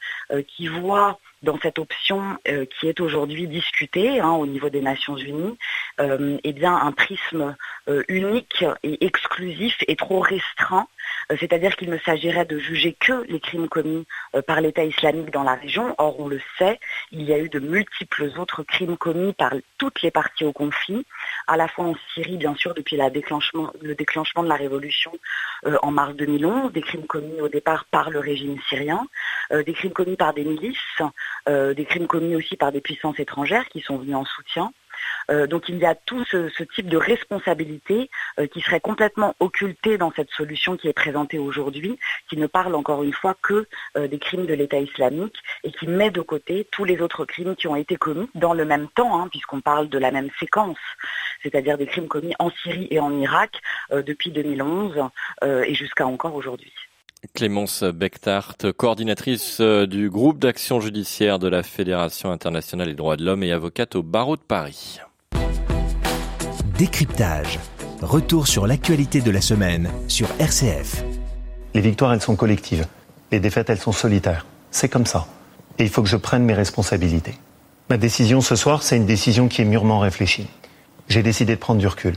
qui 0.49 0.67
voient 0.67 1.19
dans 1.47 1.59
cette 1.61 1.79
option 1.79 2.37
qui 2.45 2.89
est 2.89 3.01
aujourd'hui 3.01 3.47
discutée 3.47 4.21
hein, 4.21 4.33
au 4.33 4.47
niveau 4.47 4.69
des 4.69 4.83
Nations 4.83 5.17
Unies, 5.17 5.57
eh 5.99 6.53
bien 6.53 6.77
un 6.77 6.93
prisme 6.93 7.57
euh, 7.89 8.03
unique 8.09 8.65
et 8.83 9.05
exclusif 9.05 9.77
et 9.87 9.97
trop 9.97 10.21
restreint 10.21 10.89
euh, 11.31 11.37
c'est-à-dire 11.39 11.77
qu'il 11.77 11.91
ne 11.91 11.99
s'agirait 11.99 12.45
de 12.45 12.59
juger 12.59 12.97
que 12.99 13.25
les 13.29 13.41
crimes 13.41 13.69
commis 13.69 14.07
euh, 14.35 14.43
par 14.43 14.61
l'État 14.61 14.85
islamique 14.85 15.31
dans 15.31 15.43
la 15.43 15.55
région. 15.55 15.95
Or, 15.99 16.19
on 16.21 16.29
le 16.29 16.41
sait, 16.59 16.79
il 17.11 17.23
y 17.23 17.33
a 17.33 17.39
eu 17.39 17.49
de 17.49 17.59
multiples 17.59 18.31
autres 18.39 18.63
crimes 18.63 18.97
commis 18.97 19.33
par 19.33 19.53
toutes 19.79 20.03
les 20.03 20.11
parties 20.11 20.45
au 20.45 20.53
conflit, 20.53 21.05
à 21.47 21.57
la 21.57 21.69
fois 21.69 21.87
en 21.87 21.95
Syrie, 22.15 22.37
bien 22.37 22.55
sûr, 22.55 22.75
depuis 22.75 22.97
le 22.97 23.11
déclenchement 23.11 24.43
de 24.43 24.49
la 24.49 24.57
révolution 24.57 25.13
euh, 25.67 25.79
en 25.83 25.91
mars 25.91 26.15
2011, 26.15 26.73
des 26.73 26.83
crimes 26.83 27.07
commis 27.07 27.41
au 27.41 27.49
départ 27.49 27.85
par 27.87 28.11
le 28.11 28.21
régime 28.21 28.57
syrien, 28.69 29.07
des 29.51 29.73
crimes 29.75 29.93
commis 29.93 30.17
par 30.17 30.35
des 30.35 30.45
milices, 30.45 31.03
des 31.47 31.85
crimes 31.85 32.07
commis 32.07 32.35
aussi 32.35 32.57
par 32.57 32.73
des 32.73 32.81
puissances 32.81 33.19
étrangères 33.19 33.69
qui 33.69 33.81
sont 33.81 33.99
venues 33.99 34.15
en 34.15 34.25
soutien. 34.25 34.73
Euh, 35.31 35.47
donc 35.47 35.69
il 35.69 35.77
y 35.77 35.85
a 35.85 35.95
tout 35.95 36.25
ce, 36.25 36.63
type 36.75 36.89
de 36.89 36.97
responsabilité 36.97 38.11
euh, 38.39 38.47
qui 38.47 38.61
serait 38.61 38.81
complètement 38.81 39.35
occulté 39.41 39.99
dans 39.99 40.13
cette 40.13 40.31
solution 40.31 40.77
qui 40.77 40.89
est 40.89 40.93
présentée 40.93 41.39
aujourd'hui, 41.39 41.99
qui 42.29 42.37
ne 42.37 42.47
parle 42.47 42.75
encore 42.75 43.03
une 43.03 43.13
fois 43.13 43.37
que 43.43 43.67
euh, 43.97 44.09
des 44.09 44.19
crimes 44.19 44.47
de 44.47 44.55
l'État 44.55 44.79
islamique 44.79 45.37
et 45.65 45.73
qui 45.73 45.87
met 45.87 46.11
de 46.11 46.21
côté 46.21 46.67
tous 46.71 46.85
les 46.85 47.01
autres 47.01 47.25
crimes 47.25 47.57
qui 47.57 47.69
ont 47.69 47.77
été 47.77 47.97
commis 47.97 48.29
dans 48.35 48.55
le 48.55 48.65
même 48.65 48.89
temps, 48.89 49.21
hein, 49.21 49.29
puisqu'on 49.29 49.61
parle 49.61 49.89
de 49.89 49.99
la 49.99 50.11
même 50.11 50.31
séquence, 50.39 50.79
c'est-à-dire 51.43 51.79
des 51.79 51.87
crimes 51.87 52.09
commis 52.09 52.35
en 52.39 52.51
Syrie 52.51 52.89
et 52.91 53.01
en 53.01 53.13
Irak 53.19 53.61
depuis 53.91 54.31
2011 54.31 55.11
et 55.43 55.75
jusqu'à 55.75 56.07
encore 56.07 56.35
aujourd'hui. 56.35 56.73
Clémence 57.35 57.83
Bechtart, 57.83 58.57
coordinatrice 58.77 59.61
du 59.61 60.11
groupe 60.11 60.39
d'action 60.39 60.81
judiciaire 60.81 61.39
de 61.39 61.49
la 61.49 61.63
Fédération 61.63 62.31
internationale 62.31 62.89
des 62.89 62.95
droits 62.95 63.17
de 63.17 63.25
l'homme 63.25 63.43
et 63.43 63.53
avocate 63.53 63.97
au 63.97 64.03
barreau 64.03 64.37
de 64.37 64.43
Paris. 64.43 65.01
Décryptage. 66.79 67.59
Retour 68.03 68.47
sur 68.47 68.67
l'actualité 68.67 69.21
de 69.21 69.31
la 69.31 69.41
semaine 69.41 69.91
sur 70.09 70.29
RCF. 70.39 71.05
Les 71.75 71.81
victoires, 71.81 72.13
elles 72.13 72.21
sont 72.21 72.37
collectives. 72.37 72.87
Les 73.33 73.41
défaites, 73.41 73.71
elles 73.71 73.79
sont 73.79 73.93
solitaires. 73.93 74.47
C'est 74.71 74.89
comme 74.89 75.07
ça. 75.07 75.27
Et 75.79 75.85
il 75.85 75.89
faut 75.89 76.03
que 76.03 76.09
je 76.09 76.17
prenne 76.17 76.45
mes 76.45 76.55
responsabilités. 76.55 77.35
Ma 77.89 77.97
décision 77.97 78.41
ce 78.41 78.57
soir, 78.57 78.83
c'est 78.83 78.97
une 78.97 79.07
décision 79.07 79.49
qui 79.49 79.63
est 79.63 79.67
mûrement 79.67 80.01
réfléchie. 80.01 80.49
J'ai 81.09 81.23
décidé 81.23 81.55
de 81.55 81.61
prendre 81.61 81.81
du 81.81 81.87
recul. 81.87 82.17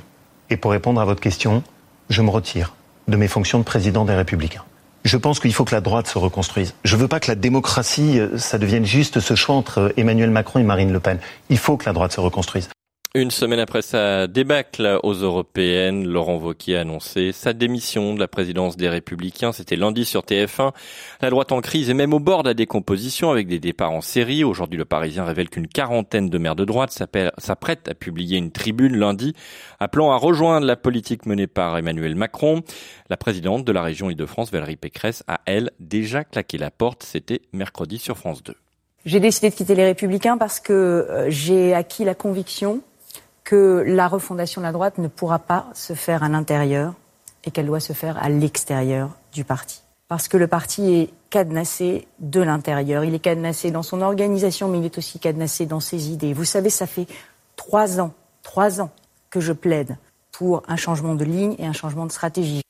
Et 0.49 0.57
pour 0.57 0.71
répondre 0.71 0.99
à 0.99 1.05
votre 1.05 1.21
question, 1.21 1.63
je 2.09 2.21
me 2.21 2.29
retire 2.29 2.73
de 3.07 3.17
mes 3.17 3.27
fonctions 3.27 3.59
de 3.59 3.63
président 3.63 4.03
des 4.03 4.15
Républicains. 4.15 4.65
Je 5.05 5.17
pense 5.17 5.39
qu'il 5.39 5.53
faut 5.53 5.65
que 5.65 5.73
la 5.73 5.81
droite 5.81 6.07
se 6.07 6.17
reconstruise. 6.17 6.75
Je 6.83 6.95
ne 6.95 7.01
veux 7.01 7.07
pas 7.07 7.19
que 7.19 7.27
la 7.27 7.35
démocratie, 7.35 8.19
euh, 8.19 8.37
ça 8.37 8.57
devienne 8.57 8.85
juste 8.85 9.19
ce 9.19 9.35
choix 9.35 9.55
entre 9.55 9.93
Emmanuel 9.97 10.29
Macron 10.29 10.59
et 10.59 10.63
Marine 10.63 10.91
Le 10.91 10.99
Pen. 10.99 11.19
Il 11.49 11.57
faut 11.57 11.77
que 11.77 11.85
la 11.85 11.93
droite 11.93 12.11
se 12.11 12.19
reconstruise. 12.19 12.69
Une 13.15 13.31
semaine 13.31 13.59
après 13.59 13.81
sa 13.81 14.27
débâcle 14.27 14.99
aux 15.01 15.13
européennes, 15.13 16.07
Laurent 16.07 16.37
Wauquiez 16.37 16.77
a 16.77 16.81
annoncé 16.81 17.31
sa 17.31 17.53
démission 17.53 18.13
de 18.13 18.19
la 18.19 18.27
présidence 18.27 18.77
des 18.77 18.87
Républicains. 18.87 19.51
C'était 19.51 19.77
lundi 19.77 20.05
sur 20.05 20.21
TF1. 20.21 20.73
La 21.19 21.31
droite 21.31 21.51
en 21.51 21.59
crise 21.59 21.89
est 21.89 21.95
même 21.95 22.13
au 22.13 22.19
bord 22.19 22.43
de 22.43 22.49
la 22.49 22.53
décomposition 22.53 23.31
avec 23.31 23.47
des 23.47 23.57
départs 23.57 23.93
en 23.93 24.01
série. 24.01 24.43
Aujourd'hui, 24.43 24.77
le 24.77 24.85
Parisien 24.85 25.25
révèle 25.25 25.49
qu'une 25.49 25.67
quarantaine 25.67 26.29
de 26.29 26.37
maires 26.37 26.55
de 26.55 26.65
droite 26.65 26.91
s'apprêtent 27.39 27.87
à 27.87 27.95
publier 27.95 28.37
une 28.37 28.51
tribune 28.51 28.95
lundi 28.95 29.33
appelant 29.79 30.11
à 30.11 30.17
rejoindre 30.17 30.67
la 30.67 30.75
politique 30.75 31.25
menée 31.25 31.47
par 31.47 31.79
Emmanuel 31.79 32.13
Macron. 32.13 32.61
La 33.09 33.17
présidente 33.17 33.65
de 33.65 33.71
la 33.71 33.81
région 33.81 34.11
Île-de-France, 34.11 34.51
Valérie 34.51 34.75
Pécresse, 34.75 35.23
a 35.27 35.41
elle 35.47 35.71
déjà 35.79 36.23
claqué 36.23 36.59
la 36.59 36.69
porte. 36.69 37.01
C'était 37.01 37.41
mercredi 37.53 37.97
sur 37.97 38.19
France 38.19 38.43
2. 38.43 38.53
J'ai 39.05 39.19
décidé 39.19 39.49
de 39.49 39.55
quitter 39.55 39.73
les 39.73 39.85
Républicains 39.85 40.37
parce 40.37 40.59
que 40.59 40.73
euh, 40.73 41.25
j'ai 41.31 41.73
acquis 41.73 42.03
la 42.03 42.13
conviction 42.13 42.83
que 43.43 43.83
la 43.85 44.07
refondation 44.07 44.61
de 44.61 44.65
la 44.65 44.71
droite 44.71 44.97
ne 44.97 45.07
pourra 45.07 45.39
pas 45.39 45.67
se 45.73 45.93
faire 45.93 46.23
à 46.23 46.29
l'intérieur 46.29 46.93
et 47.43 47.51
qu'elle 47.51 47.65
doit 47.65 47.79
se 47.79 47.93
faire 47.93 48.21
à 48.21 48.29
l'extérieur 48.29 49.11
du 49.33 49.43
parti. 49.43 49.81
Parce 50.07 50.27
que 50.27 50.37
le 50.37 50.47
parti 50.47 50.93
est 50.93 51.09
cadenassé 51.29 52.07
de 52.19 52.41
l'intérieur. 52.41 53.03
Il 53.03 53.13
est 53.13 53.19
cadenassé 53.19 53.71
dans 53.71 53.83
son 53.83 54.01
organisation, 54.01 54.67
mais 54.67 54.79
il 54.79 54.85
est 54.85 54.97
aussi 54.97 55.19
cadenassé 55.19 55.65
dans 55.65 55.79
ses 55.79 56.09
idées. 56.09 56.33
Vous 56.33 56.45
savez, 56.45 56.69
ça 56.69 56.87
fait 56.87 57.05
trois 57.55 57.99
ans, 57.99 58.13
trois 58.41 58.81
ans 58.81 58.91
que 59.29 59.39
je 59.39 59.53
plaide 59.53 59.97
pour 60.31 60.63
un 60.67 60.75
changement 60.75 61.15
de 61.15 61.25
ligne 61.25 61.55
et 61.59 61.65
un 61.65 61.73
changement 61.73 62.05
de 62.05 62.11
stratégie. 62.11 62.61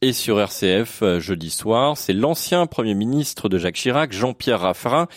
Et 0.00 0.12
sur 0.12 0.40
RCF, 0.40 1.02
euh, 1.02 1.18
jeudi 1.18 1.50
soir, 1.50 1.96
c'est 1.96 2.12
l'ancien 2.12 2.66
Premier 2.66 2.94
ministre 2.94 3.48
de 3.48 3.58
Jacques 3.58 3.74
Chirac, 3.74 4.12
Jean-Pierre 4.12 4.60
Raffarin, 4.60 5.08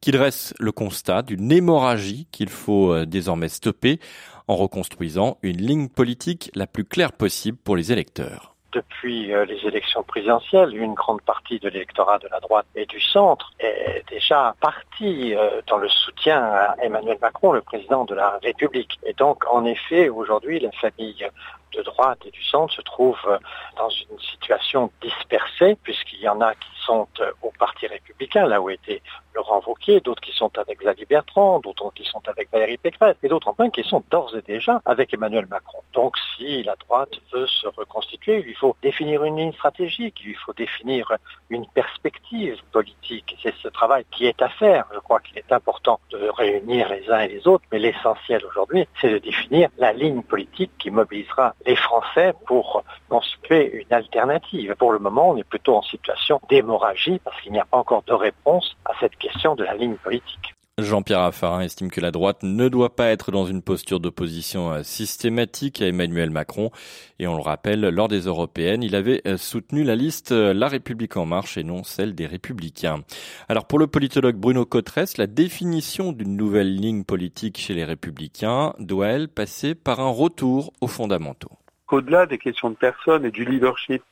qui 0.00 0.10
dresse 0.10 0.54
le 0.58 0.72
constat 0.72 1.20
d'une 1.20 1.52
hémorragie 1.52 2.26
qu'il 2.32 2.48
faut 2.48 2.92
euh, 2.92 3.04
désormais 3.04 3.50
stopper 3.50 4.00
en 4.48 4.56
reconstruisant 4.56 5.38
une 5.42 5.58
ligne 5.58 5.88
politique 5.88 6.50
la 6.54 6.66
plus 6.66 6.84
claire 6.84 7.12
possible 7.12 7.58
pour 7.58 7.76
les 7.76 7.92
électeurs. 7.92 8.54
Depuis 8.72 9.34
euh, 9.34 9.44
les 9.44 9.66
élections 9.66 10.02
présidentielles, 10.02 10.74
une 10.74 10.94
grande 10.94 11.20
partie 11.22 11.58
de 11.58 11.68
l'électorat 11.68 12.18
de 12.18 12.28
la 12.30 12.40
droite 12.40 12.64
et 12.74 12.86
du 12.86 13.00
centre 13.00 13.52
est 13.60 14.02
déjà 14.08 14.54
partie 14.60 15.34
euh, 15.34 15.60
dans 15.66 15.76
le 15.76 15.90
soutien 15.90 16.42
à 16.42 16.76
Emmanuel 16.82 17.18
Macron, 17.20 17.52
le 17.52 17.60
président 17.60 18.06
de 18.06 18.14
la 18.14 18.38
République. 18.42 18.98
Et 19.04 19.12
donc, 19.12 19.44
en 19.50 19.66
effet, 19.66 20.08
aujourd'hui, 20.08 20.58
la 20.58 20.72
famille 20.72 21.26
de 21.72 21.82
droite 21.82 22.18
et 22.26 22.30
du 22.30 22.42
centre 22.42 22.72
se 22.74 22.82
trouve 22.82 23.18
euh, 23.26 23.38
dans 23.76 23.88
une 23.88 24.18
situation 24.18 24.90
dispersée, 25.00 25.76
puisqu'il 25.82 26.20
y 26.20 26.28
en 26.28 26.40
a 26.40 26.54
qui 26.54 26.68
sont 26.86 27.08
au 27.42 27.52
Parti 27.58 27.86
républicain, 27.86 28.46
là 28.46 28.60
où 28.60 28.68
était 28.70 29.02
Laurent 29.34 29.62
Wauquiez, 29.66 30.00
d'autres 30.00 30.20
qui 30.20 30.32
sont 30.32 30.50
avec 30.58 30.80
Xavier 30.80 31.06
Bertrand, 31.06 31.60
d'autres 31.60 31.92
qui 31.94 32.04
sont 32.04 32.22
avec 32.26 32.50
Valérie 32.50 32.76
Pécresse, 32.76 33.16
et 33.22 33.28
d'autres 33.28 33.48
enfin 33.48 33.70
qui 33.70 33.82
sont 33.82 34.02
d'ores 34.10 34.36
et 34.36 34.42
déjà 34.42 34.82
avec 34.84 35.14
Emmanuel 35.14 35.46
Macron. 35.46 35.78
Donc 35.94 36.16
si 36.36 36.62
la 36.62 36.76
droite 36.76 37.14
veut 37.32 37.46
se 37.46 37.66
reconstituer, 37.68 38.38
il 38.38 38.44
lui 38.44 38.54
faut 38.54 38.76
définir 38.82 39.24
une 39.24 39.36
ligne 39.36 39.52
stratégique, 39.52 40.20
il 40.20 40.28
lui 40.28 40.34
faut 40.34 40.52
définir 40.52 41.12
une 41.50 41.66
perspective 41.68 42.58
politique. 42.72 43.36
C'est 43.42 43.54
ce 43.62 43.68
travail 43.68 44.04
qui 44.10 44.26
est 44.26 44.40
à 44.42 44.48
faire. 44.48 44.84
Je 44.92 44.98
crois 44.98 45.20
qu'il 45.20 45.38
est 45.38 45.52
important 45.52 46.00
de 46.10 46.28
réunir 46.28 46.88
les 46.88 47.10
uns 47.10 47.20
et 47.20 47.28
les 47.28 47.46
autres, 47.46 47.64
mais 47.72 47.78
l'essentiel 47.78 48.44
aujourd'hui, 48.44 48.86
c'est 49.00 49.10
de 49.10 49.18
définir 49.18 49.68
la 49.78 49.92
ligne 49.92 50.22
politique 50.22 50.72
qui 50.78 50.90
mobilisera 50.90 51.54
les 51.66 51.76
Français 51.76 52.34
pour 52.46 52.84
constituer 53.08 53.72
une 53.72 53.92
alternative. 53.92 54.74
Pour 54.76 54.92
le 54.92 54.98
moment, 54.98 55.30
on 55.30 55.36
est 55.36 55.44
plutôt 55.44 55.76
en 55.76 55.82
situation 55.82 56.40
d'hémorragie 56.48 57.20
parce 57.24 57.40
qu'il 57.40 57.52
n'y 57.52 57.60
a 57.60 57.64
pas 57.64 57.78
encore 57.78 58.02
de 58.02 58.12
réponse 58.12 58.76
à 58.84 58.92
cette 59.00 59.16
question 59.16 59.54
de 59.54 59.64
la 59.64 59.74
ligne 59.74 59.96
politique. 59.96 60.54
Jean-Pierre 60.84 61.20
Raffarin 61.20 61.60
estime 61.60 61.90
que 61.90 62.00
la 62.00 62.10
droite 62.10 62.42
ne 62.42 62.68
doit 62.68 62.94
pas 62.94 63.08
être 63.08 63.32
dans 63.32 63.46
une 63.46 63.62
posture 63.62 64.00
d'opposition 64.00 64.72
euh, 64.72 64.82
systématique 64.82 65.80
à 65.82 65.86
Emmanuel 65.86 66.30
Macron. 66.30 66.70
Et 67.18 67.26
on 67.26 67.36
le 67.36 67.42
rappelle, 67.42 67.80
lors 67.80 68.08
des 68.08 68.20
européennes, 68.20 68.82
il 68.82 68.94
avait 68.94 69.22
euh, 69.26 69.36
soutenu 69.36 69.84
la 69.84 69.96
liste 69.96 70.32
euh, 70.32 70.52
La 70.52 70.68
République 70.68 71.16
en 71.16 71.26
marche 71.26 71.56
et 71.58 71.64
non 71.64 71.84
celle 71.84 72.14
des 72.14 72.26
Républicains. 72.26 73.02
Alors 73.48 73.66
pour 73.66 73.78
le 73.78 73.86
politologue 73.86 74.36
Bruno 74.36 74.64
Cotresse, 74.64 75.16
la 75.18 75.26
définition 75.26 76.12
d'une 76.12 76.36
nouvelle 76.36 76.74
ligne 76.74 77.04
politique 77.04 77.58
chez 77.58 77.74
les 77.74 77.84
Républicains 77.84 78.74
doit-elle 78.78 79.28
passer 79.28 79.74
par 79.74 80.00
un 80.00 80.10
retour 80.10 80.72
aux 80.80 80.88
fondamentaux 80.88 81.52
Au-delà 81.90 82.26
des 82.26 82.38
questions 82.38 82.70
de 82.70 82.76
personnes 82.76 83.24
et 83.24 83.30
du 83.30 83.44
leadership 83.44 84.02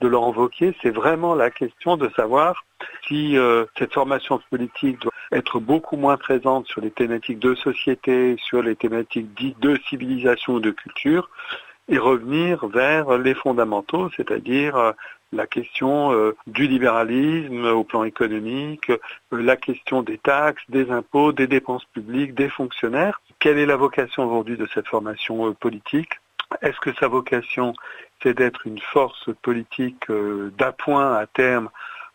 de 0.00 0.08
Laurent 0.08 0.32
Wauquiez, 0.32 0.74
c'est 0.82 0.90
vraiment 0.90 1.34
la 1.34 1.50
question 1.50 1.96
de 1.96 2.08
savoir 2.10 2.64
si 3.06 3.36
euh, 3.36 3.64
cette 3.76 3.94
formation 3.94 4.40
politique 4.50 5.00
doit 5.00 5.12
être 5.32 5.58
beaucoup 5.58 5.96
moins 5.96 6.16
présente 6.16 6.66
sur 6.66 6.80
les 6.80 6.90
thématiques 6.90 7.40
de 7.40 7.54
société, 7.54 8.36
sur 8.38 8.62
les 8.62 8.76
thématiques 8.76 9.34
dites 9.34 9.58
de 9.60 9.78
civilisation 9.88 10.54
ou 10.54 10.60
de 10.60 10.70
culture, 10.70 11.28
et 11.88 11.98
revenir 11.98 12.66
vers 12.66 13.18
les 13.18 13.34
fondamentaux, 13.34 14.10
c'est-à-dire 14.16 14.76
euh, 14.76 14.92
la 15.32 15.46
question 15.46 16.12
euh, 16.12 16.36
du 16.46 16.68
libéralisme 16.68 17.66
au 17.66 17.82
plan 17.82 18.04
économique, 18.04 18.92
la 19.32 19.56
question 19.56 20.02
des 20.02 20.18
taxes, 20.18 20.62
des 20.68 20.90
impôts, 20.90 21.32
des 21.32 21.46
dépenses 21.46 21.84
publiques, 21.86 22.34
des 22.34 22.48
fonctionnaires. 22.48 23.20
Quelle 23.40 23.58
est 23.58 23.66
la 23.66 23.76
vocation 23.76 24.24
aujourd'hui 24.26 24.56
de 24.56 24.66
cette 24.72 24.86
formation 24.86 25.52
politique? 25.54 26.12
Est-ce 26.62 26.80
que 26.80 26.94
sa 26.94 27.08
vocation 27.08 27.74
c'est 28.22 28.36
d'être 28.36 28.66
une 28.66 28.80
force 28.80 29.30
politique 29.42 30.10
euh, 30.10 30.52
d'appoint 30.58 31.14
à 31.14 31.26
terme 31.26 31.70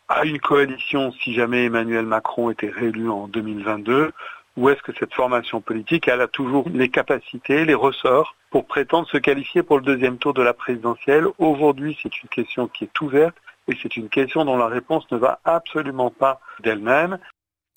à 0.10 0.26
une 0.26 0.40
coalition 0.40 1.12
si 1.12 1.34
jamais 1.34 1.66
Emmanuel 1.66 2.06
Macron 2.06 2.50
était 2.50 2.70
réélu 2.70 3.10
en 3.10 3.28
2022 3.28 4.12
ou 4.56 4.70
est-ce 4.70 4.82
que 4.84 4.92
cette 5.00 5.14
formation 5.14 5.62
politique, 5.62 6.08
elle 6.08 6.22
a 6.22 6.28
toujours 6.28 6.66
les 6.72 6.90
capacités, 6.90 7.66
les 7.66 7.74
ressorts 7.74 8.36
pour 8.52 8.66
prétendre 8.66 9.08
se 9.08 9.18
qualifier 9.18 9.64
pour 9.64 9.78
le 9.78 9.84
deuxième 9.84 10.18
tour 10.18 10.34
de 10.34 10.44
la 10.44 10.54
présidentielle? 10.54 11.26
Aujourd'hui, 11.40 11.98
c'est 12.04 12.22
une 12.22 12.30
question 12.30 12.68
qui 12.68 12.84
est 12.84 13.02
ouverte 13.02 13.36
et 13.68 13.76
c'est 13.82 13.98
une 13.98 14.10
question 14.10 14.46
dont 14.46 14.58
la 14.58 14.68
réponse 14.68 15.10
ne 15.12 15.18
va 15.18 15.40
absolument 15.44 16.12
pas 16.12 16.40
d'elle-même. 16.60 17.18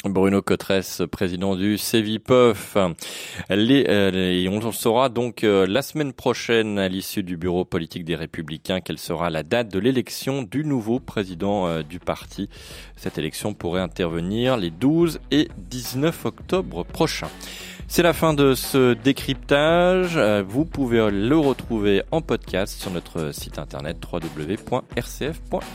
Bruno 0.05 0.43
Cotresse, 0.43 1.03
président 1.11 1.57
du 1.57 1.79
CEVIPOF. 1.79 2.77
Euh, 2.77 4.13
et 4.13 4.49
on 4.49 4.73
saura 4.73 5.09
donc 5.09 5.43
euh, 5.43 5.67
la 5.67 5.83
semaine 5.83 6.13
prochaine, 6.13 6.79
à 6.79 6.89
l'issue 6.89 7.23
du 7.23 7.37
bureau 7.37 7.65
politique 7.65 8.05
des 8.05 8.15
Républicains, 8.15 8.81
quelle 8.81 8.99
sera 8.99 9.31
la 9.31 9.43
date 9.43 9.69
de 9.69 9.79
l'élection 9.79 10.43
du 10.43 10.65
nouveau 10.65 11.01
président 11.01 11.67
euh, 11.67 11.83
du 11.83 11.99
parti. 11.99 12.49
Cette 12.97 13.19
élection 13.19 13.55
pourrait 13.55 13.81
intervenir 13.81 14.57
les 14.57 14.71
12 14.71 15.19
et 15.31 15.49
19 15.71 16.27
octobre 16.27 16.85
prochains. 16.85 17.31
C'est 17.89 18.03
la 18.03 18.13
fin 18.13 18.35
de 18.35 18.55
ce 18.55 18.95
décryptage. 18.95 20.17
Euh, 20.17 20.43
Vous 20.47 20.65
pouvez 20.65 21.11
le 21.11 21.39
retrouver 21.39 22.03
en 22.11 22.21
podcast 22.21 22.79
sur 22.81 22.91
notre 22.91 23.33
site 23.33 23.59
internet 23.59 23.97
www.rcf.fr. 24.13 25.67